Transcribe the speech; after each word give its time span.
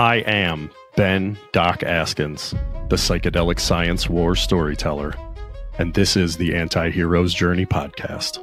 I 0.00 0.18
am 0.28 0.70
Ben 0.94 1.36
Doc 1.50 1.80
Askins, 1.80 2.52
the 2.88 2.94
psychedelic 2.94 3.58
science 3.58 4.08
war 4.08 4.36
storyteller, 4.36 5.12
and 5.76 5.92
this 5.92 6.16
is 6.16 6.36
the 6.36 6.54
Anti 6.54 6.90
Hero's 6.90 7.34
Journey 7.34 7.66
podcast. 7.66 8.38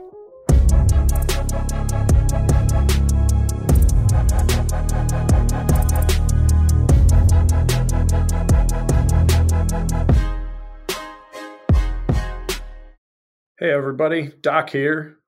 Hey, 13.58 13.72
everybody, 13.72 14.34
Doc 14.42 14.72
here. 14.72 15.20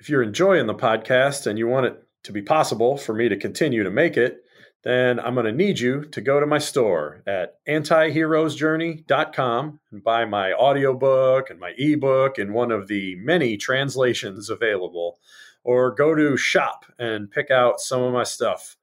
If 0.00 0.08
you're 0.08 0.24
enjoying 0.24 0.66
the 0.66 0.74
podcast 0.74 1.46
and 1.46 1.56
you 1.56 1.68
want 1.68 1.86
it 1.86 2.02
to 2.24 2.32
be 2.32 2.42
possible 2.42 2.96
for 2.96 3.14
me 3.14 3.28
to 3.28 3.36
continue 3.36 3.84
to 3.84 3.90
make 3.92 4.16
it, 4.16 4.42
then 4.86 5.18
I'm 5.18 5.34
going 5.34 5.46
to 5.46 5.52
need 5.52 5.80
you 5.80 6.04
to 6.12 6.20
go 6.20 6.38
to 6.38 6.46
my 6.46 6.58
store 6.58 7.24
at 7.26 7.56
antiheroesjourney.com 7.66 9.80
and 9.90 10.04
buy 10.04 10.24
my 10.24 10.52
audiobook 10.52 11.50
and 11.50 11.58
my 11.58 11.72
ebook 11.76 12.38
in 12.38 12.52
one 12.52 12.70
of 12.70 12.86
the 12.86 13.16
many 13.16 13.56
translations 13.56 14.48
available, 14.48 15.18
or 15.64 15.92
go 15.92 16.14
to 16.14 16.36
shop 16.36 16.84
and 17.00 17.28
pick 17.28 17.50
out 17.50 17.80
some 17.80 18.00
of 18.00 18.12
my 18.12 18.22
stuff 18.22 18.76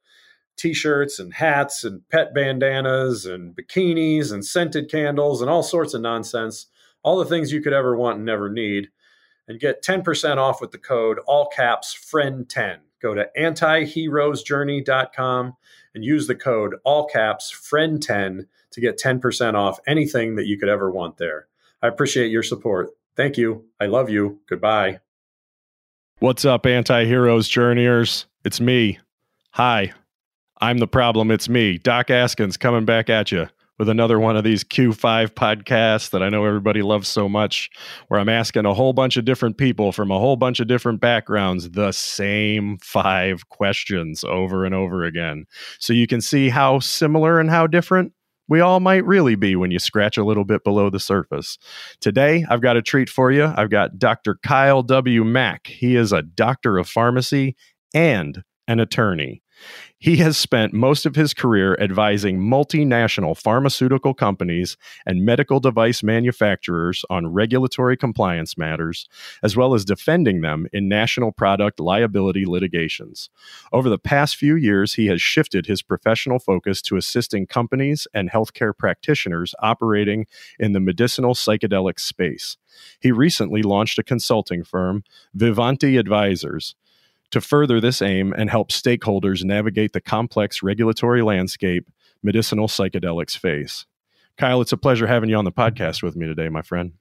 t 0.58 0.74
shirts 0.74 1.18
and 1.18 1.32
hats 1.32 1.84
and 1.84 2.06
pet 2.10 2.34
bandanas 2.34 3.24
and 3.24 3.56
bikinis 3.56 4.30
and 4.30 4.44
scented 4.44 4.90
candles 4.90 5.40
and 5.40 5.48
all 5.48 5.62
sorts 5.62 5.94
of 5.94 6.02
nonsense. 6.02 6.66
All 7.02 7.16
the 7.16 7.24
things 7.24 7.50
you 7.50 7.62
could 7.62 7.72
ever 7.72 7.96
want 7.96 8.18
and 8.18 8.26
never 8.26 8.50
need. 8.50 8.90
And 9.48 9.58
get 9.58 9.82
10% 9.82 10.36
off 10.36 10.60
with 10.60 10.70
the 10.70 10.76
code 10.76 11.18
all 11.26 11.48
caps 11.48 11.96
friend10. 11.96 12.80
Go 13.00 13.14
to 13.14 13.26
antiheroesjourney.com 13.38 15.54
and 15.94 16.04
use 16.04 16.26
the 16.26 16.34
code 16.34 16.74
all 16.84 17.06
caps 17.06 17.52
friend10 17.52 18.46
to 18.70 18.80
get 18.80 18.98
10% 18.98 19.54
off 19.54 19.78
anything 19.86 20.36
that 20.36 20.46
you 20.46 20.58
could 20.58 20.68
ever 20.68 20.90
want 20.90 21.16
there. 21.16 21.46
I 21.82 21.88
appreciate 21.88 22.30
your 22.30 22.42
support. 22.42 22.90
Thank 23.16 23.38
you. 23.38 23.64
I 23.80 23.86
love 23.86 24.10
you. 24.10 24.40
Goodbye. 24.48 25.00
What's 26.18 26.44
up, 26.44 26.66
anti 26.66 27.04
heroes 27.04 27.48
journeyers? 27.48 28.26
It's 28.44 28.60
me. 28.60 28.98
Hi. 29.50 29.92
I'm 30.60 30.78
the 30.78 30.86
problem. 30.86 31.30
It's 31.30 31.48
me, 31.48 31.78
Doc 31.78 32.08
Askins, 32.08 32.58
coming 32.58 32.84
back 32.84 33.10
at 33.10 33.30
you 33.30 33.48
with 33.78 33.88
another 33.88 34.20
one 34.20 34.36
of 34.36 34.44
these 34.44 34.64
Q5 34.64 35.30
podcasts 35.30 36.10
that 36.10 36.22
I 36.22 36.28
know 36.28 36.44
everybody 36.44 36.82
loves 36.82 37.08
so 37.08 37.28
much, 37.28 37.70
where 38.08 38.20
I'm 38.20 38.28
asking 38.28 38.66
a 38.66 38.74
whole 38.74 38.92
bunch 38.92 39.16
of 39.16 39.24
different 39.24 39.58
people 39.58 39.92
from 39.92 40.10
a 40.10 40.18
whole 40.18 40.36
bunch 40.36 40.60
of 40.60 40.68
different 40.68 41.00
backgrounds 41.00 41.70
the 41.70 41.92
same 41.92 42.78
five 42.78 43.48
questions 43.48 44.24
over 44.24 44.64
and 44.64 44.74
over 44.74 45.04
again. 45.04 45.46
So 45.78 45.92
you 45.92 46.06
can 46.06 46.20
see 46.20 46.48
how 46.48 46.78
similar 46.78 47.40
and 47.40 47.50
how 47.50 47.66
different 47.66 48.12
we 48.48 48.60
all 48.60 48.80
might 48.80 49.04
really 49.04 49.36
be 49.36 49.56
when 49.56 49.70
you 49.70 49.78
scratch 49.78 50.16
a 50.16 50.24
little 50.24 50.44
bit 50.44 50.64
below 50.64 50.90
the 50.90 51.00
surface. 51.00 51.58
Today, 52.00 52.44
I've 52.48 52.60
got 52.60 52.76
a 52.76 52.82
treat 52.82 53.08
for 53.08 53.32
you. 53.32 53.44
I've 53.56 53.70
got 53.70 53.98
Dr. 53.98 54.38
Kyle 54.42 54.82
W. 54.82 55.24
Mack. 55.24 55.66
He 55.66 55.96
is 55.96 56.12
a 56.12 56.22
doctor 56.22 56.76
of 56.76 56.88
pharmacy 56.88 57.56
and 57.94 58.42
an 58.68 58.80
attorney. 58.80 59.42
He 59.98 60.16
has 60.18 60.36
spent 60.36 60.74
most 60.74 61.06
of 61.06 61.16
his 61.16 61.32
career 61.32 61.78
advising 61.80 62.38
multinational 62.38 63.36
pharmaceutical 63.36 64.12
companies 64.12 64.76
and 65.06 65.24
medical 65.24 65.60
device 65.60 66.02
manufacturers 66.02 67.04
on 67.08 67.32
regulatory 67.32 67.96
compliance 67.96 68.58
matters, 68.58 69.08
as 69.42 69.56
well 69.56 69.72
as 69.72 69.84
defending 69.84 70.42
them 70.42 70.66
in 70.72 70.88
national 70.88 71.32
product 71.32 71.80
liability 71.80 72.44
litigations. 72.44 73.30
Over 73.72 73.88
the 73.88 73.98
past 73.98 74.36
few 74.36 74.56
years, 74.56 74.94
he 74.94 75.06
has 75.06 75.22
shifted 75.22 75.66
his 75.66 75.80
professional 75.80 76.38
focus 76.38 76.82
to 76.82 76.96
assisting 76.96 77.46
companies 77.46 78.06
and 78.12 78.30
healthcare 78.30 78.76
practitioners 78.76 79.54
operating 79.60 80.26
in 80.58 80.72
the 80.72 80.80
medicinal 80.80 81.34
psychedelic 81.34 81.98
space. 81.98 82.58
He 83.00 83.12
recently 83.12 83.62
launched 83.62 83.98
a 83.98 84.02
consulting 84.02 84.64
firm, 84.64 85.04
Vivante 85.34 85.98
Advisors 85.98 86.74
to 87.34 87.40
further 87.40 87.80
this 87.80 88.00
aim 88.00 88.32
and 88.32 88.48
help 88.48 88.70
stakeholders 88.70 89.42
navigate 89.42 89.92
the 89.92 90.00
complex 90.00 90.62
regulatory 90.62 91.20
landscape 91.20 91.90
medicinal 92.22 92.68
psychedelics 92.68 93.36
face. 93.36 93.86
Kyle, 94.38 94.60
it's 94.60 94.70
a 94.70 94.76
pleasure 94.76 95.08
having 95.08 95.28
you 95.28 95.36
on 95.36 95.44
the 95.44 95.50
podcast 95.50 96.00
with 96.00 96.14
me 96.14 96.26
today, 96.26 96.48
my 96.48 96.62
friend. 96.62 96.92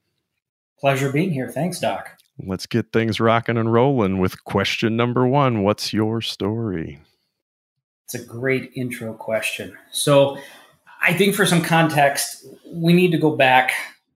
Pleasure 0.79 1.11
being 1.11 1.31
here. 1.31 1.49
Thanks, 1.49 1.79
Doc. 1.79 2.17
Let's 2.39 2.65
get 2.65 2.91
things 2.91 3.19
rocking 3.19 3.57
and 3.57 3.71
rolling 3.71 4.17
with 4.17 4.43
question 4.43 4.97
number 4.97 5.27
one 5.27 5.61
What's 5.61 5.93
your 5.93 6.19
story? 6.19 6.99
It's 8.05 8.15
a 8.15 8.25
great 8.25 8.71
intro 8.75 9.13
question. 9.13 9.77
So, 9.91 10.39
I 10.99 11.13
think 11.13 11.35
for 11.35 11.45
some 11.45 11.61
context, 11.61 12.43
we 12.71 12.93
need 12.93 13.11
to 13.11 13.19
go 13.19 13.35
back 13.35 13.71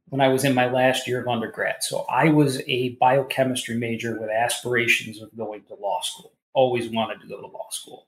when 0.09 0.21
I 0.21 0.29
was 0.29 0.43
in 0.43 0.53
my 0.53 0.69
last 0.69 1.07
year 1.07 1.21
of 1.21 1.27
undergrad. 1.27 1.77
So 1.81 2.05
I 2.09 2.29
was 2.29 2.61
a 2.67 2.89
biochemistry 2.99 3.77
major 3.77 4.19
with 4.19 4.29
aspirations 4.29 5.21
of 5.21 5.35
going 5.35 5.63
to 5.63 5.75
law 5.75 6.01
school. 6.01 6.33
Always 6.53 6.89
wanted 6.89 7.21
to 7.21 7.27
go 7.27 7.41
to 7.41 7.47
law 7.47 7.67
school. 7.71 8.07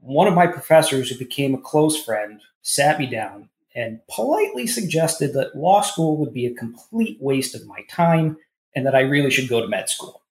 One 0.00 0.28
of 0.28 0.34
my 0.34 0.46
professors, 0.46 1.08
who 1.08 1.18
became 1.18 1.54
a 1.54 1.60
close 1.60 2.02
friend, 2.02 2.40
sat 2.62 2.98
me 2.98 3.06
down 3.06 3.48
and 3.74 4.00
politely 4.08 4.66
suggested 4.66 5.34
that 5.34 5.56
law 5.56 5.82
school 5.82 6.16
would 6.16 6.32
be 6.32 6.46
a 6.46 6.54
complete 6.54 7.18
waste 7.20 7.54
of 7.54 7.66
my 7.66 7.82
time 7.88 8.36
and 8.74 8.86
that 8.86 8.94
I 8.94 9.00
really 9.00 9.30
should 9.30 9.48
go 9.48 9.60
to 9.60 9.68
med 9.68 9.88
school. 9.88 10.22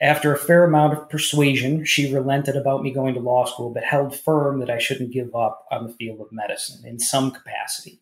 After 0.00 0.34
a 0.34 0.38
fair 0.38 0.64
amount 0.64 0.94
of 0.94 1.08
persuasion, 1.08 1.84
she 1.84 2.12
relented 2.12 2.56
about 2.56 2.82
me 2.82 2.90
going 2.90 3.14
to 3.14 3.20
law 3.20 3.44
school, 3.44 3.70
but 3.70 3.84
held 3.84 4.18
firm 4.18 4.58
that 4.58 4.70
I 4.70 4.78
shouldn't 4.78 5.12
give 5.12 5.34
up 5.34 5.66
on 5.70 5.86
the 5.86 5.92
field 5.92 6.20
of 6.20 6.32
medicine 6.32 6.84
in 6.84 6.98
some 6.98 7.30
capacity. 7.30 8.00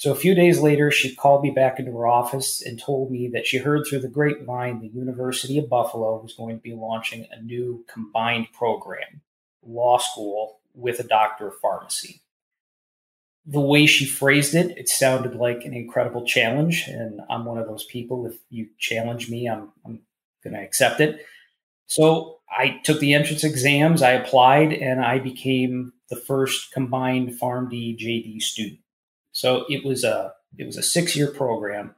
So 0.00 0.10
a 0.10 0.16
few 0.16 0.34
days 0.34 0.60
later, 0.60 0.90
she 0.90 1.14
called 1.14 1.42
me 1.42 1.50
back 1.50 1.78
into 1.78 1.92
her 1.92 2.06
office 2.06 2.62
and 2.62 2.80
told 2.80 3.10
me 3.10 3.28
that 3.34 3.46
she 3.46 3.58
heard 3.58 3.84
through 3.84 3.98
the 3.98 4.08
grapevine 4.08 4.80
the 4.80 4.88
University 4.88 5.58
of 5.58 5.68
Buffalo 5.68 6.22
was 6.22 6.32
going 6.32 6.56
to 6.56 6.62
be 6.62 6.72
launching 6.72 7.26
a 7.30 7.42
new 7.42 7.84
combined 7.86 8.46
program, 8.54 9.20
law 9.62 9.98
school 9.98 10.60
with 10.74 11.00
a 11.00 11.06
doctor 11.06 11.48
of 11.48 11.58
pharmacy. 11.60 12.22
The 13.44 13.60
way 13.60 13.84
she 13.84 14.06
phrased 14.06 14.54
it, 14.54 14.78
it 14.78 14.88
sounded 14.88 15.34
like 15.34 15.66
an 15.66 15.74
incredible 15.74 16.24
challenge. 16.24 16.84
And 16.88 17.20
I'm 17.28 17.44
one 17.44 17.58
of 17.58 17.66
those 17.66 17.84
people, 17.84 18.24
if 18.24 18.38
you 18.48 18.68
challenge 18.78 19.28
me, 19.28 19.50
I'm, 19.50 19.70
I'm 19.84 20.00
going 20.42 20.54
to 20.54 20.62
accept 20.62 21.02
it. 21.02 21.26
So 21.88 22.38
I 22.50 22.80
took 22.84 23.00
the 23.00 23.12
entrance 23.12 23.44
exams, 23.44 24.00
I 24.00 24.12
applied, 24.12 24.72
and 24.72 25.04
I 25.04 25.18
became 25.18 25.92
the 26.08 26.16
first 26.16 26.72
combined 26.72 27.38
PharmD 27.38 27.98
JD 27.98 28.40
student. 28.40 28.80
So 29.40 29.64
it 29.70 29.86
was 29.86 30.04
a 30.04 30.34
it 30.58 30.66
was 30.66 30.76
a 30.76 30.82
six 30.82 31.16
year 31.16 31.30
program, 31.30 31.94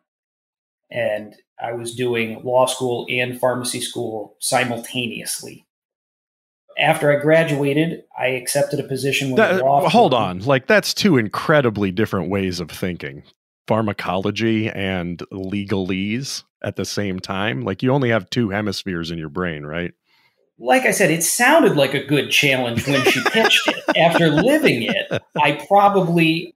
and 0.92 1.34
I 1.60 1.72
was 1.72 1.92
doing 1.96 2.40
law 2.44 2.66
school 2.66 3.04
and 3.10 3.40
pharmacy 3.40 3.80
school 3.80 4.36
simultaneously. 4.38 5.66
After 6.78 7.10
I 7.10 7.20
graduated, 7.20 8.04
I 8.16 8.28
accepted 8.28 8.78
a 8.78 8.84
position 8.84 9.30
with 9.30 9.38
that, 9.38 9.60
law. 9.60 9.88
Hold 9.88 10.14
on, 10.14 10.38
like 10.42 10.68
that's 10.68 10.94
two 10.94 11.16
incredibly 11.16 11.90
different 11.90 12.30
ways 12.30 12.60
of 12.60 12.70
thinking. 12.70 13.24
Pharmacology 13.66 14.68
and 14.68 15.18
legalese 15.32 16.44
at 16.62 16.76
the 16.76 16.84
same 16.84 17.18
time. 17.18 17.62
Like 17.62 17.82
you 17.82 17.90
only 17.90 18.10
have 18.10 18.30
two 18.30 18.50
hemispheres 18.50 19.10
in 19.10 19.18
your 19.18 19.28
brain, 19.28 19.64
right? 19.64 19.92
like 20.58 20.84
I 20.84 20.92
said, 20.92 21.10
it 21.10 21.24
sounded 21.24 21.76
like 21.76 21.92
a 21.92 22.04
good 22.04 22.30
challenge 22.30 22.86
when 22.86 23.02
she 23.06 23.20
pitched 23.32 23.66
it. 23.66 23.96
After 23.96 24.30
living 24.30 24.82
it, 24.82 25.22
I 25.42 25.52
probably 25.66 26.54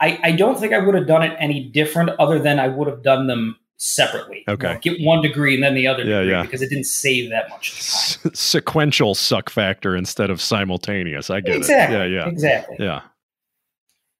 I, 0.00 0.18
I 0.22 0.32
don't 0.32 0.58
think 0.58 0.72
I 0.72 0.78
would 0.78 0.94
have 0.94 1.06
done 1.06 1.22
it 1.22 1.36
any 1.38 1.68
different 1.68 2.10
other 2.18 2.38
than 2.38 2.58
I 2.58 2.68
would 2.68 2.88
have 2.88 3.02
done 3.02 3.26
them 3.26 3.56
separately. 3.76 4.44
Okay. 4.48 4.78
You 4.82 4.92
know, 4.92 4.96
get 4.96 5.06
one 5.06 5.22
degree 5.22 5.54
and 5.54 5.62
then 5.62 5.74
the 5.74 5.86
other 5.86 6.04
yeah, 6.04 6.20
degree 6.20 6.32
yeah. 6.32 6.42
because 6.42 6.62
it 6.62 6.68
didn't 6.68 6.86
save 6.86 7.30
that 7.30 7.48
much 7.50 8.18
time. 8.22 8.34
Sequential 8.34 9.14
suck 9.14 9.50
factor 9.50 9.96
instead 9.96 10.30
of 10.30 10.40
simultaneous. 10.40 11.30
I 11.30 11.40
get 11.40 11.56
exactly, 11.56 11.96
it. 11.96 12.10
Yeah, 12.10 12.24
yeah. 12.24 12.28
Exactly. 12.28 12.76
Yeah. 12.78 13.02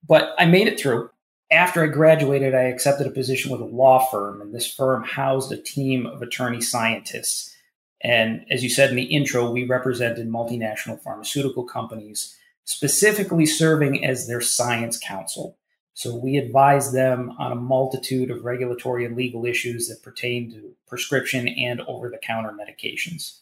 But 0.06 0.34
I 0.38 0.46
made 0.46 0.68
it 0.68 0.78
through. 0.78 1.10
After 1.50 1.84
I 1.84 1.86
graduated, 1.86 2.54
I 2.54 2.62
accepted 2.62 3.06
a 3.06 3.10
position 3.10 3.52
with 3.52 3.60
a 3.60 3.66
law 3.66 4.06
firm, 4.10 4.40
and 4.40 4.54
this 4.54 4.72
firm 4.72 5.04
housed 5.04 5.52
a 5.52 5.56
team 5.56 6.06
of 6.06 6.20
attorney 6.20 6.60
scientists. 6.60 7.54
And 8.02 8.44
as 8.50 8.62
you 8.62 8.70
said 8.70 8.90
in 8.90 8.96
the 8.96 9.04
intro, 9.04 9.50
we 9.50 9.64
represented 9.64 10.28
multinational 10.28 11.00
pharmaceutical 11.00 11.64
companies, 11.64 12.36
specifically 12.64 13.46
serving 13.46 14.04
as 14.04 14.26
their 14.26 14.40
science 14.40 14.98
counsel. 14.98 15.56
So 15.94 16.14
we 16.14 16.36
advise 16.36 16.92
them 16.92 17.34
on 17.38 17.52
a 17.52 17.56
multitude 17.56 18.30
of 18.30 18.44
regulatory 18.44 19.04
and 19.04 19.16
legal 19.16 19.46
issues 19.46 19.88
that 19.88 20.02
pertain 20.02 20.50
to 20.52 20.74
prescription 20.88 21.48
and 21.48 21.80
over 21.82 22.10
the 22.10 22.18
counter 22.18 22.52
medications. 22.52 23.38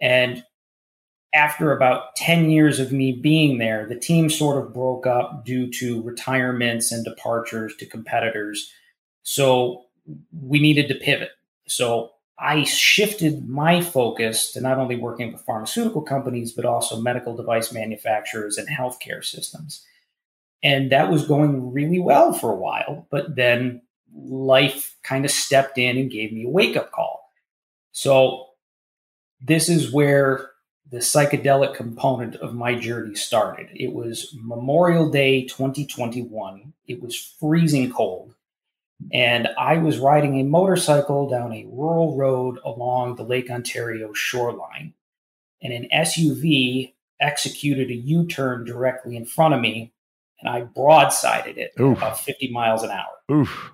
And 0.00 0.42
after 1.34 1.72
about 1.72 2.16
10 2.16 2.50
years 2.50 2.80
of 2.80 2.92
me 2.92 3.12
being 3.12 3.58
there, 3.58 3.86
the 3.86 3.98
team 3.98 4.30
sort 4.30 4.64
of 4.64 4.72
broke 4.72 5.06
up 5.06 5.44
due 5.44 5.70
to 5.72 6.02
retirements 6.02 6.92
and 6.92 7.04
departures 7.04 7.76
to 7.76 7.86
competitors. 7.86 8.72
So 9.22 9.84
we 10.32 10.60
needed 10.60 10.88
to 10.88 10.94
pivot. 10.94 11.32
So 11.68 12.12
I 12.38 12.64
shifted 12.64 13.48
my 13.48 13.82
focus 13.82 14.50
to 14.52 14.62
not 14.62 14.78
only 14.78 14.96
working 14.96 15.30
with 15.30 15.42
pharmaceutical 15.42 16.02
companies, 16.02 16.52
but 16.52 16.64
also 16.64 17.00
medical 17.00 17.36
device 17.36 17.70
manufacturers 17.70 18.56
and 18.56 18.68
healthcare 18.68 19.22
systems. 19.22 19.84
And 20.62 20.90
that 20.92 21.10
was 21.10 21.26
going 21.26 21.72
really 21.72 22.00
well 22.00 22.32
for 22.32 22.50
a 22.52 22.56
while. 22.56 23.06
But 23.10 23.36
then 23.36 23.82
life 24.14 24.96
kind 25.02 25.24
of 25.24 25.30
stepped 25.30 25.78
in 25.78 25.96
and 25.96 26.10
gave 26.10 26.32
me 26.32 26.44
a 26.44 26.48
wake 26.48 26.76
up 26.76 26.90
call. 26.92 27.30
So, 27.92 28.46
this 29.40 29.68
is 29.68 29.92
where 29.92 30.50
the 30.90 30.98
psychedelic 30.98 31.74
component 31.74 32.36
of 32.36 32.54
my 32.54 32.74
journey 32.74 33.14
started. 33.14 33.68
It 33.74 33.92
was 33.92 34.34
Memorial 34.40 35.10
Day 35.10 35.44
2021. 35.44 36.72
It 36.86 37.02
was 37.02 37.16
freezing 37.16 37.92
cold. 37.92 38.34
And 39.12 39.48
I 39.58 39.78
was 39.78 39.98
riding 39.98 40.38
a 40.38 40.44
motorcycle 40.44 41.28
down 41.28 41.52
a 41.52 41.66
rural 41.68 42.16
road 42.16 42.58
along 42.64 43.16
the 43.16 43.24
Lake 43.24 43.50
Ontario 43.50 44.12
shoreline. 44.12 44.94
And 45.62 45.72
an 45.72 45.88
SUV 45.92 46.94
executed 47.20 47.90
a 47.90 47.94
U 47.94 48.26
turn 48.26 48.64
directly 48.64 49.16
in 49.16 49.24
front 49.24 49.54
of 49.54 49.60
me, 49.60 49.92
and 50.40 50.48
I 50.48 50.62
broadsided 50.62 51.56
it 51.56 51.72
Oof. 51.80 51.98
about 51.98 52.20
50 52.20 52.50
miles 52.50 52.82
an 52.82 52.90
hour. 52.90 53.14
Oof. 53.32 53.72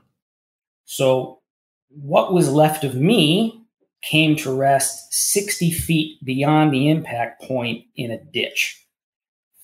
So, 0.84 1.40
what 1.88 2.32
was 2.32 2.50
left 2.50 2.84
of 2.84 2.94
me 2.94 3.62
came 4.02 4.36
to 4.36 4.54
rest 4.54 5.12
60 5.12 5.70
feet 5.70 6.24
beyond 6.24 6.72
the 6.72 6.90
impact 6.90 7.42
point 7.42 7.84
in 7.96 8.10
a 8.10 8.22
ditch. 8.22 8.78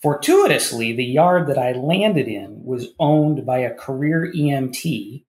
Fortuitously, 0.00 0.92
the 0.92 1.04
yard 1.04 1.48
that 1.48 1.58
I 1.58 1.72
landed 1.72 2.28
in 2.28 2.62
was 2.64 2.86
owned 3.00 3.44
by 3.44 3.58
a 3.58 3.74
career 3.74 4.32
EMT, 4.34 5.24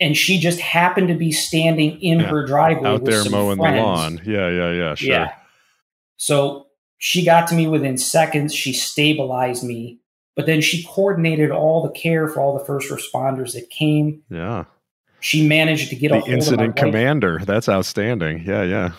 and 0.00 0.16
she 0.16 0.40
just 0.40 0.58
happened 0.58 1.06
to 1.08 1.14
be 1.14 1.30
standing 1.30 2.00
in 2.00 2.18
yeah, 2.18 2.26
her 2.26 2.44
driveway 2.44 2.88
out 2.88 3.04
there 3.04 3.22
mowing 3.30 3.58
friends. 3.58 3.76
the 3.76 3.82
lawn. 3.82 4.20
Yeah, 4.24 4.48
yeah, 4.48 4.72
yeah, 4.72 4.94
sure. 4.96 5.08
Yeah. 5.08 5.32
So 6.16 6.66
she 6.98 7.24
got 7.24 7.46
to 7.48 7.54
me 7.54 7.68
within 7.68 7.96
seconds. 7.96 8.52
She 8.52 8.72
stabilized 8.72 9.62
me, 9.62 10.00
but 10.40 10.46
then 10.46 10.60
she 10.60 10.84
coordinated 10.84 11.50
all 11.50 11.82
the 11.82 11.90
care 11.90 12.28
for 12.28 12.40
all 12.40 12.58
the 12.58 12.64
first 12.64 12.90
responders 12.90 13.52
that 13.52 13.68
came. 13.70 14.22
Yeah 14.30 14.64
she 15.20 15.46
managed 15.46 15.90
to 15.90 15.96
get 15.96 16.10
the 16.10 16.30
incident 16.30 16.76
commander. 16.76 17.40
That's 17.44 17.68
outstanding. 17.68 18.44
Yeah, 18.46 18.62
yeah. 18.62 18.92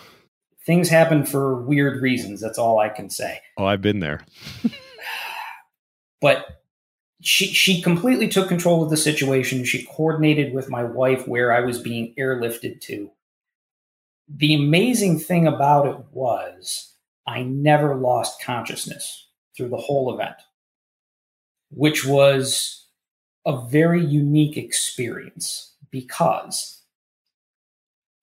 Things 0.64 0.88
happen 0.88 1.26
for 1.26 1.60
weird 1.60 2.00
reasons. 2.00 2.40
That's 2.40 2.58
all 2.58 2.78
I 2.78 2.88
can 2.88 3.10
say. 3.10 3.40
Oh, 3.58 3.66
I've 3.66 3.82
been 3.82 3.98
there. 3.98 4.24
but 6.20 6.62
she 7.20 7.46
she 7.46 7.82
completely 7.82 8.28
took 8.28 8.48
control 8.48 8.82
of 8.82 8.90
the 8.90 8.96
situation. 8.96 9.64
She 9.64 9.84
coordinated 9.84 10.54
with 10.54 10.70
my 10.70 10.84
wife 10.84 11.26
where 11.26 11.52
I 11.52 11.60
was 11.60 11.80
being 11.80 12.14
airlifted 12.18 12.80
to. 12.82 13.10
The 14.28 14.54
amazing 14.54 15.18
thing 15.18 15.46
about 15.48 15.88
it 15.88 15.98
was 16.12 16.94
I 17.26 17.42
never 17.42 17.96
lost 17.96 18.40
consciousness 18.40 19.26
through 19.56 19.68
the 19.68 19.76
whole 19.76 20.14
event, 20.14 20.36
which 21.74 22.04
was 22.06 22.86
a 23.44 23.60
very 23.68 24.04
unique 24.04 24.56
experience 24.56 25.72
because 25.90 26.82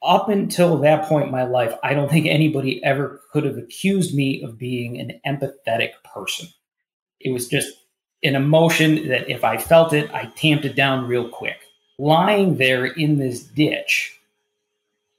up 0.01 0.29
until 0.29 0.77
that 0.77 1.05
point 1.05 1.25
in 1.25 1.31
my 1.31 1.43
life, 1.43 1.73
I 1.83 1.93
don't 1.93 2.09
think 2.09 2.25
anybody 2.25 2.83
ever 2.83 3.21
could 3.31 3.43
have 3.43 3.57
accused 3.57 4.15
me 4.15 4.41
of 4.43 4.57
being 4.57 4.97
an 4.97 5.19
empathetic 5.27 5.91
person. 6.03 6.47
It 7.19 7.31
was 7.31 7.47
just 7.47 7.79
an 8.23 8.35
emotion 8.35 9.07
that 9.09 9.29
if 9.29 9.43
I 9.43 9.57
felt 9.57 9.93
it, 9.93 10.09
I 10.13 10.31
tamped 10.35 10.65
it 10.65 10.75
down 10.75 11.07
real 11.07 11.27
quick. 11.27 11.59
Lying 11.97 12.57
there 12.57 12.85
in 12.85 13.17
this 13.17 13.43
ditch, 13.43 14.17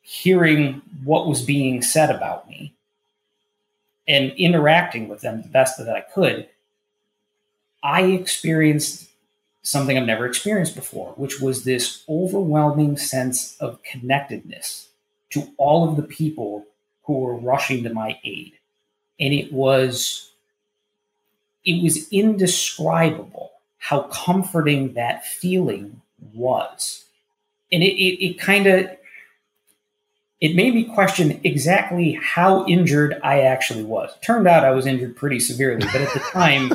hearing 0.01 0.81
what 1.05 1.27
was 1.27 1.43
being 1.43 1.83
said 1.83 2.11
about 2.11 2.49
me, 2.49 2.75
and 4.09 4.33
interacting 4.33 5.09
with 5.09 5.21
them 5.21 5.43
the 5.43 5.49
best 5.49 5.79
that 5.79 5.95
I 5.95 6.01
could, 6.01 6.49
I 7.83 8.03
experienced 8.03 9.09
something 9.63 9.97
I've 9.97 10.07
never 10.07 10.27
experienced 10.27 10.75
before, 10.75 11.13
which 11.17 11.41
was 11.41 11.65
this 11.65 12.03
overwhelming 12.09 12.97
sense 12.97 13.57
of 13.59 13.83
connectedness 13.83 14.89
to 15.31 15.49
all 15.59 15.89
of 15.89 15.97
the 15.97 16.03
people 16.03 16.67
who 17.05 17.19
were 17.19 17.37
rushing 17.37 17.83
to 17.85 17.93
my 17.93 18.19
aid. 18.25 18.55
And 19.19 19.35
it 19.35 19.53
was 19.53 20.31
it 21.65 21.83
was 21.83 22.11
indescribable 22.11 23.53
how 23.79 24.03
comforting 24.03 24.95
that 24.95 25.27
feeling 25.27 26.01
was. 26.33 27.05
And 27.71 27.83
it, 27.83 27.95
it, 27.95 28.25
it 28.25 28.41
kind 28.41 28.67
of 28.67 28.91
it 30.41 30.57
made 30.57 30.75
me 30.75 30.85
question 30.85 31.39
exactly 31.45 32.13
how 32.23 32.67
injured 32.67 33.21
I 33.23 33.43
actually 33.43 33.85
was. 33.85 34.11
Turned 34.23 34.49
out 34.49 34.65
I 34.65 34.71
was 34.71 34.87
injured 34.87 35.15
pretty 35.15 35.39
severely, 35.39 35.85
but 35.93 36.01
at 36.01 36.13
the 36.15 36.21
time, 36.21 36.73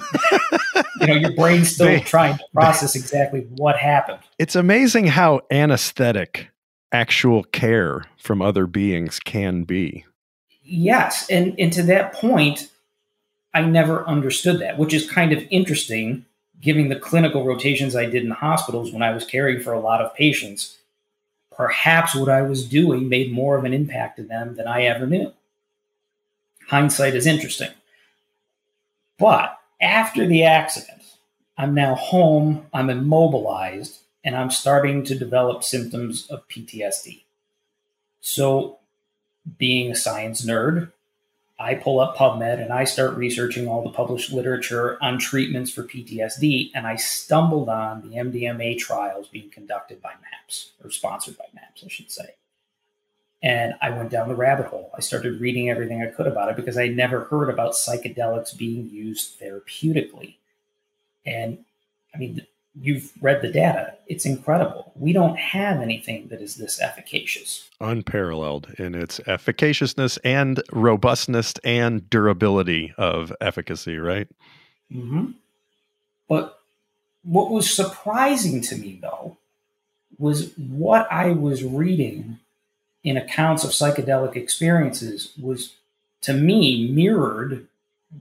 you 1.08 1.16
know, 1.16 1.28
your 1.28 1.36
brain's 1.36 1.74
still 1.74 1.88
they, 1.88 2.00
trying 2.00 2.38
to 2.38 2.44
process 2.54 2.94
they, 2.94 3.00
exactly 3.00 3.42
what 3.58 3.78
happened. 3.78 4.20
It's 4.40 4.56
amazing 4.56 5.08
how 5.08 5.42
anesthetic 5.52 6.50
actual 6.92 7.44
care 7.44 8.04
from 8.18 8.42
other 8.42 8.68
beings 8.68 9.20
can 9.20 9.64
be. 9.64 10.06
Yes, 10.64 11.30
and 11.30 11.56
and 11.60 11.72
to 11.74 11.84
that 11.84 12.14
point, 12.14 12.70
I 13.54 13.62
never 13.62 14.06
understood 14.08 14.60
that, 14.60 14.78
which 14.78 14.94
is 14.94 15.10
kind 15.10 15.32
of 15.32 15.44
interesting, 15.52 16.26
given 16.60 16.90
the 16.90 16.96
clinical 16.96 17.46
rotations 17.46 17.96
I 17.96 18.06
did 18.06 18.24
in 18.24 18.32
hospitals 18.32 18.92
when 18.92 19.04
I 19.04 19.12
was 19.12 19.26
caring 19.26 19.62
for 19.62 19.74
a 19.74 19.80
lot 19.80 20.02
of 20.02 20.16
patients 20.16 20.78
perhaps 21.56 22.14
what 22.16 22.30
I 22.30 22.42
was 22.42 22.68
doing 22.68 23.08
made 23.10 23.32
more 23.32 23.58
of 23.58 23.64
an 23.64 23.74
impact 23.74 24.18
to 24.18 24.24
them 24.24 24.56
than 24.56 24.68
I 24.68 24.84
ever 24.84 25.08
knew. 25.08 25.34
Hindsight 26.68 27.16
is 27.16 27.26
interesting. 27.26 27.72
But 29.18 29.58
after 29.86 30.28
the 30.28 30.44
accident, 30.44 31.04
I'm 31.58 31.74
now 31.74 31.96
home, 31.96 32.66
I'm 32.74 32.90
immobilized, 32.90 34.00
and 34.24 34.36
I'm 34.36 34.52
starting 34.52 35.04
to 35.06 35.18
develop 35.18 35.64
symptoms 35.64 36.28
of 36.28 36.48
PTSD. 36.50 37.24
So, 38.20 38.80
being 39.58 39.92
a 39.92 39.96
science 39.96 40.44
nerd, 40.44 40.92
I 41.60 41.76
pull 41.76 42.00
up 42.00 42.18
PubMed 42.18 42.62
and 42.62 42.74
I 42.74 42.84
start 42.84 43.16
researching 43.16 43.68
all 43.68 43.84
the 43.84 43.92
published 43.92 44.32
literature 44.32 44.98
on 45.02 45.20
treatments 45.20 45.72
for 45.72 45.84
PTSD, 45.84 46.72
and 46.74 46.88
I 46.88 46.96
stumbled 46.96 47.70
on 47.70 48.02
the 48.02 48.18
MDMA 48.18 48.78
trials 48.78 49.28
being 49.28 49.52
conducted 49.52 50.02
by 50.02 50.14
MAPS, 50.22 50.72
or 50.84 50.90
sponsored 50.90 51.38
by 51.38 51.46
MAPS, 51.54 51.84
I 51.86 51.88
should 51.88 52.12
say. 52.12 52.36
And 53.46 53.76
I 53.80 53.92
went 53.92 54.10
down 54.10 54.28
the 54.28 54.36
rabbit 54.36 54.66
hole. 54.66 54.90
I 54.98 55.02
started 55.02 55.40
reading 55.40 55.70
everything 55.70 56.02
I 56.02 56.08
could 56.08 56.26
about 56.26 56.50
it 56.50 56.56
because 56.56 56.80
I 56.80 56.88
never 56.88 57.26
heard 57.26 57.48
about 57.48 57.74
psychedelics 57.74 58.58
being 58.58 58.90
used 58.90 59.40
therapeutically. 59.40 60.38
And 61.28 61.60
I 62.14 62.18
mean, 62.18 62.42
you've 62.74 63.14
read 63.22 63.44
the 63.44 63.52
data. 63.52 63.94
It's 64.08 64.26
incredible. 64.26 64.92
We 64.96 65.14
don't 65.14 65.38
have 65.38 65.80
anything 65.80 66.30
that 66.30 66.42
is 66.42 66.56
this 66.56 66.82
efficacious. 66.82 67.70
Unparalleled 67.80 68.74
in 68.80 68.96
its 68.96 69.20
efficaciousness 69.28 70.18
and 70.24 70.64
robustness 70.72 71.54
and 71.64 72.10
durability 72.10 72.96
of 72.98 73.32
efficacy, 73.40 74.00
right? 74.00 74.28
Mm-hmm. 74.92 75.34
But 76.28 76.60
what 77.22 77.52
was 77.52 77.76
surprising 77.76 78.62
to 78.62 78.76
me, 78.76 78.98
though, 79.00 79.38
was 80.18 80.52
what 80.58 81.08
I 81.12 81.34
was 81.34 81.64
reading 81.64 82.40
in 83.06 83.18
accounts 83.18 83.64
of 83.64 83.70
psychedelic 83.70 84.36
experiences 84.36 85.32
was, 85.40 85.76
to 86.22 86.34
me, 86.34 86.90
mirrored 86.90 87.68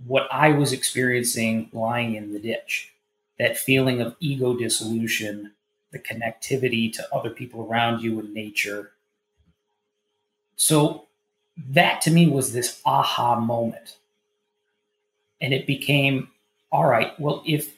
what 0.06 0.28
I 0.30 0.50
was 0.50 0.72
experiencing 0.72 1.70
lying 1.72 2.14
in 2.14 2.32
the 2.32 2.38
ditch 2.38 2.92
that 3.38 3.58
feeling 3.58 4.00
of 4.00 4.14
ego 4.20 4.56
dissolution, 4.56 5.50
the 5.90 5.98
connectivity 5.98 6.92
to 6.92 7.14
other 7.14 7.30
people 7.30 7.66
around 7.66 8.00
you 8.00 8.20
and 8.20 8.32
nature. 8.32 8.92
So 10.54 11.06
that 11.70 12.00
to 12.02 12.10
me 12.12 12.28
was 12.28 12.52
this 12.52 12.80
aha 12.84 13.40
moment. 13.40 13.96
And 15.40 15.52
it 15.52 15.66
became, 15.66 16.28
all 16.70 16.86
right, 16.86 17.18
well, 17.18 17.42
if 17.46 17.74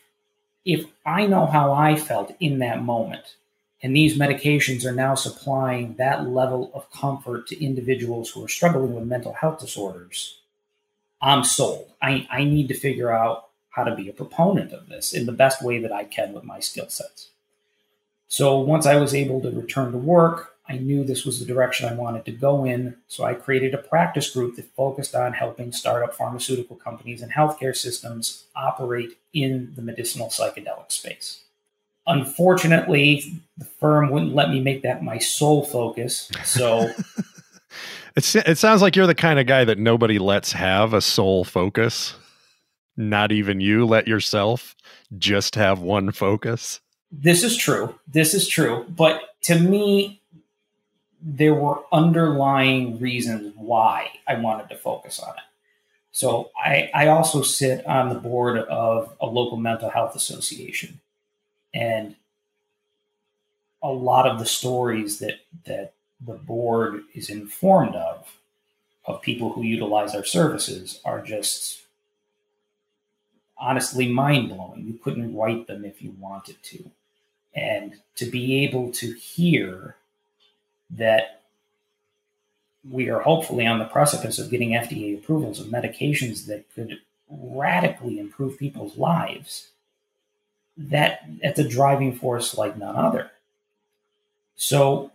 if 0.65 0.85
I 1.07 1.27
know 1.27 1.47
how 1.47 1.73
I 1.73 1.95
felt 1.95 2.35
in 2.41 2.59
that 2.59 2.83
moment, 2.83 3.37
and 3.87 3.95
these 3.95 4.19
medications 4.19 4.85
are 4.85 4.91
now 4.91 5.15
supplying 5.15 5.95
that 5.95 6.29
level 6.29 6.73
of 6.75 6.91
comfort 6.91 7.47
to 7.47 7.65
individuals 7.65 8.29
who 8.29 8.45
are 8.45 8.49
struggling 8.49 8.97
with 8.97 9.05
mental 9.05 9.35
health 9.35 9.61
disorders, 9.61 10.41
I'm 11.23 11.45
sold. 11.45 11.93
I, 12.03 12.27
I 12.29 12.43
need 12.43 12.67
to 12.67 12.75
figure 12.75 13.13
out 13.13 13.47
how 13.71 13.85
to 13.85 13.95
be 13.95 14.09
a 14.09 14.13
proponent 14.13 14.73
of 14.73 14.89
this 14.89 15.13
in 15.13 15.27
the 15.27 15.31
best 15.31 15.63
way 15.63 15.79
that 15.79 15.93
I 15.93 16.03
can 16.03 16.33
with 16.33 16.43
my 16.43 16.59
skill 16.59 16.89
sets. 16.89 17.29
So 18.27 18.59
once 18.59 18.87
I 18.87 18.97
was 18.97 19.15
able 19.15 19.41
to 19.43 19.53
return 19.53 19.93
to 19.93 19.99
work, 19.99 20.57
I 20.69 20.79
knew 20.79 21.05
this 21.05 21.25
was 21.25 21.39
the 21.39 21.47
direction 21.47 21.89
I 21.89 21.95
wanted 21.95 22.25
to 22.25 22.33
go 22.33 22.65
in. 22.65 22.97
So 23.07 23.23
I 23.23 23.35
created 23.35 23.73
a 23.73 23.79
practice 23.79 24.29
group 24.29 24.57
that 24.57 24.75
focused 24.75 25.15
on 25.15 25.33
helping 25.33 25.71
startup 25.71 26.13
pharmaceutical 26.13 26.75
companies 26.75 27.23
and 27.23 27.31
healthcare 27.31 27.77
systems 27.77 28.47
operate 28.57 29.17
in 29.33 29.75
the 29.77 29.83
medicinal 29.83 30.27
psychedelic 30.27 30.91
space. 30.91 31.45
Unfortunately, 32.07 33.41
the 33.59 33.65
firm 33.65 34.11
wouldn't 34.11 34.35
let 34.35 34.51
me 34.51 34.61
make 34.61 34.83
that 34.83 35.03
my 35.03 35.19
sole 35.19 35.65
focus. 35.65 36.31
So 36.45 36.91
It's, 38.17 38.35
it 38.35 38.57
sounds 38.57 38.81
like 38.81 38.97
you're 38.97 39.07
the 39.07 39.15
kind 39.15 39.39
of 39.39 39.47
guy 39.47 39.65
that 39.65 39.79
nobody 39.79 40.19
lets 40.19 40.53
have 40.53 40.95
a 40.95 41.03
sole 41.03 41.45
focus. 41.45 42.17
Not 42.97 43.31
even 43.31 43.61
you 43.61 43.85
let 43.85 44.09
yourself 44.09 44.75
just 45.19 45.55
have 45.55 45.81
one 45.81 46.11
focus. 46.13 46.81
This 47.13 47.45
is 47.45 47.59
true. 47.59 47.95
This 48.09 48.33
is 48.33 48.49
true. 48.49 48.87
But 48.89 49.21
to 49.43 49.59
me, 49.59 50.23
there 51.21 51.53
were 51.53 51.83
underlying 51.93 52.99
reasons 52.99 53.53
why 53.55 54.11
I 54.27 54.37
wanted 54.37 54.71
to 54.71 54.77
focus 54.77 55.21
on 55.21 55.35
it. 55.35 55.43
So 56.11 56.51
I, 56.59 56.91
I 56.95 57.09
also 57.09 57.43
sit 57.43 57.85
on 57.85 58.09
the 58.09 58.15
board 58.15 58.57
of 58.57 59.15
a 59.21 59.27
local 59.27 59.59
mental 59.59 59.91
health 59.91 60.17
association. 60.17 61.01
And 61.77 62.17
a 63.83 63.91
lot 63.91 64.27
of 64.27 64.39
the 64.39 64.47
stories 64.47 65.19
that, 65.19 65.41
that 65.67 65.93
the 66.27 66.33
board 66.33 67.03
is 67.15 67.29
informed 67.29 67.95
of, 67.95 68.39
of 69.05 69.21
people 69.21 69.53
who 69.53 69.63
utilize 69.63 70.15
our 70.15 70.25
services, 70.25 71.01
are 71.05 71.21
just 71.21 71.83
honestly 73.59 74.11
mind 74.11 74.49
blowing. 74.49 74.87
You 74.87 74.95
couldn't 74.95 75.37
write 75.37 75.67
them 75.67 75.85
if 75.85 76.01
you 76.01 76.15
wanted 76.19 76.63
to. 76.63 76.91
And 77.55 77.97
to 78.15 78.25
be 78.25 78.65
able 78.65 78.91
to 78.93 79.13
hear 79.13 79.97
that 80.91 81.43
we 82.91 83.11
are 83.11 83.21
hopefully 83.21 83.67
on 83.67 83.79
the 83.79 83.85
precipice 83.85 84.39
of 84.39 84.51
getting 84.51 84.71
FDA 84.71 85.19
approvals 85.19 85.61
of 85.61 85.67
medications 85.67 86.47
that 86.47 86.65
could 86.75 87.01
radically 87.29 88.19
improve 88.19 88.59
people's 88.59 88.97
lives. 88.97 89.69
That 90.77 91.25
that's 91.43 91.59
a 91.59 91.69
driving 91.69 92.15
force 92.15 92.57
like 92.57 92.77
none 92.77 92.97
other. 92.97 93.31
So 94.57 95.11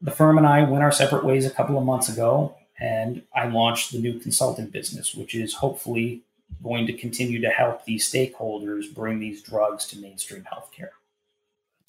the 0.00 0.10
firm 0.10 0.38
and 0.38 0.46
I 0.46 0.62
went 0.64 0.82
our 0.82 0.92
separate 0.92 1.24
ways 1.24 1.46
a 1.46 1.50
couple 1.50 1.76
of 1.76 1.84
months 1.84 2.08
ago, 2.08 2.54
and 2.78 3.22
I 3.34 3.48
launched 3.48 3.92
the 3.92 3.98
new 3.98 4.18
consulting 4.18 4.66
business, 4.66 5.14
which 5.14 5.34
is 5.34 5.54
hopefully 5.54 6.22
going 6.62 6.86
to 6.86 6.92
continue 6.92 7.40
to 7.40 7.50
help 7.50 7.84
these 7.84 8.10
stakeholders 8.10 8.92
bring 8.92 9.18
these 9.18 9.42
drugs 9.42 9.86
to 9.88 9.98
mainstream 9.98 10.44
healthcare 10.52 10.90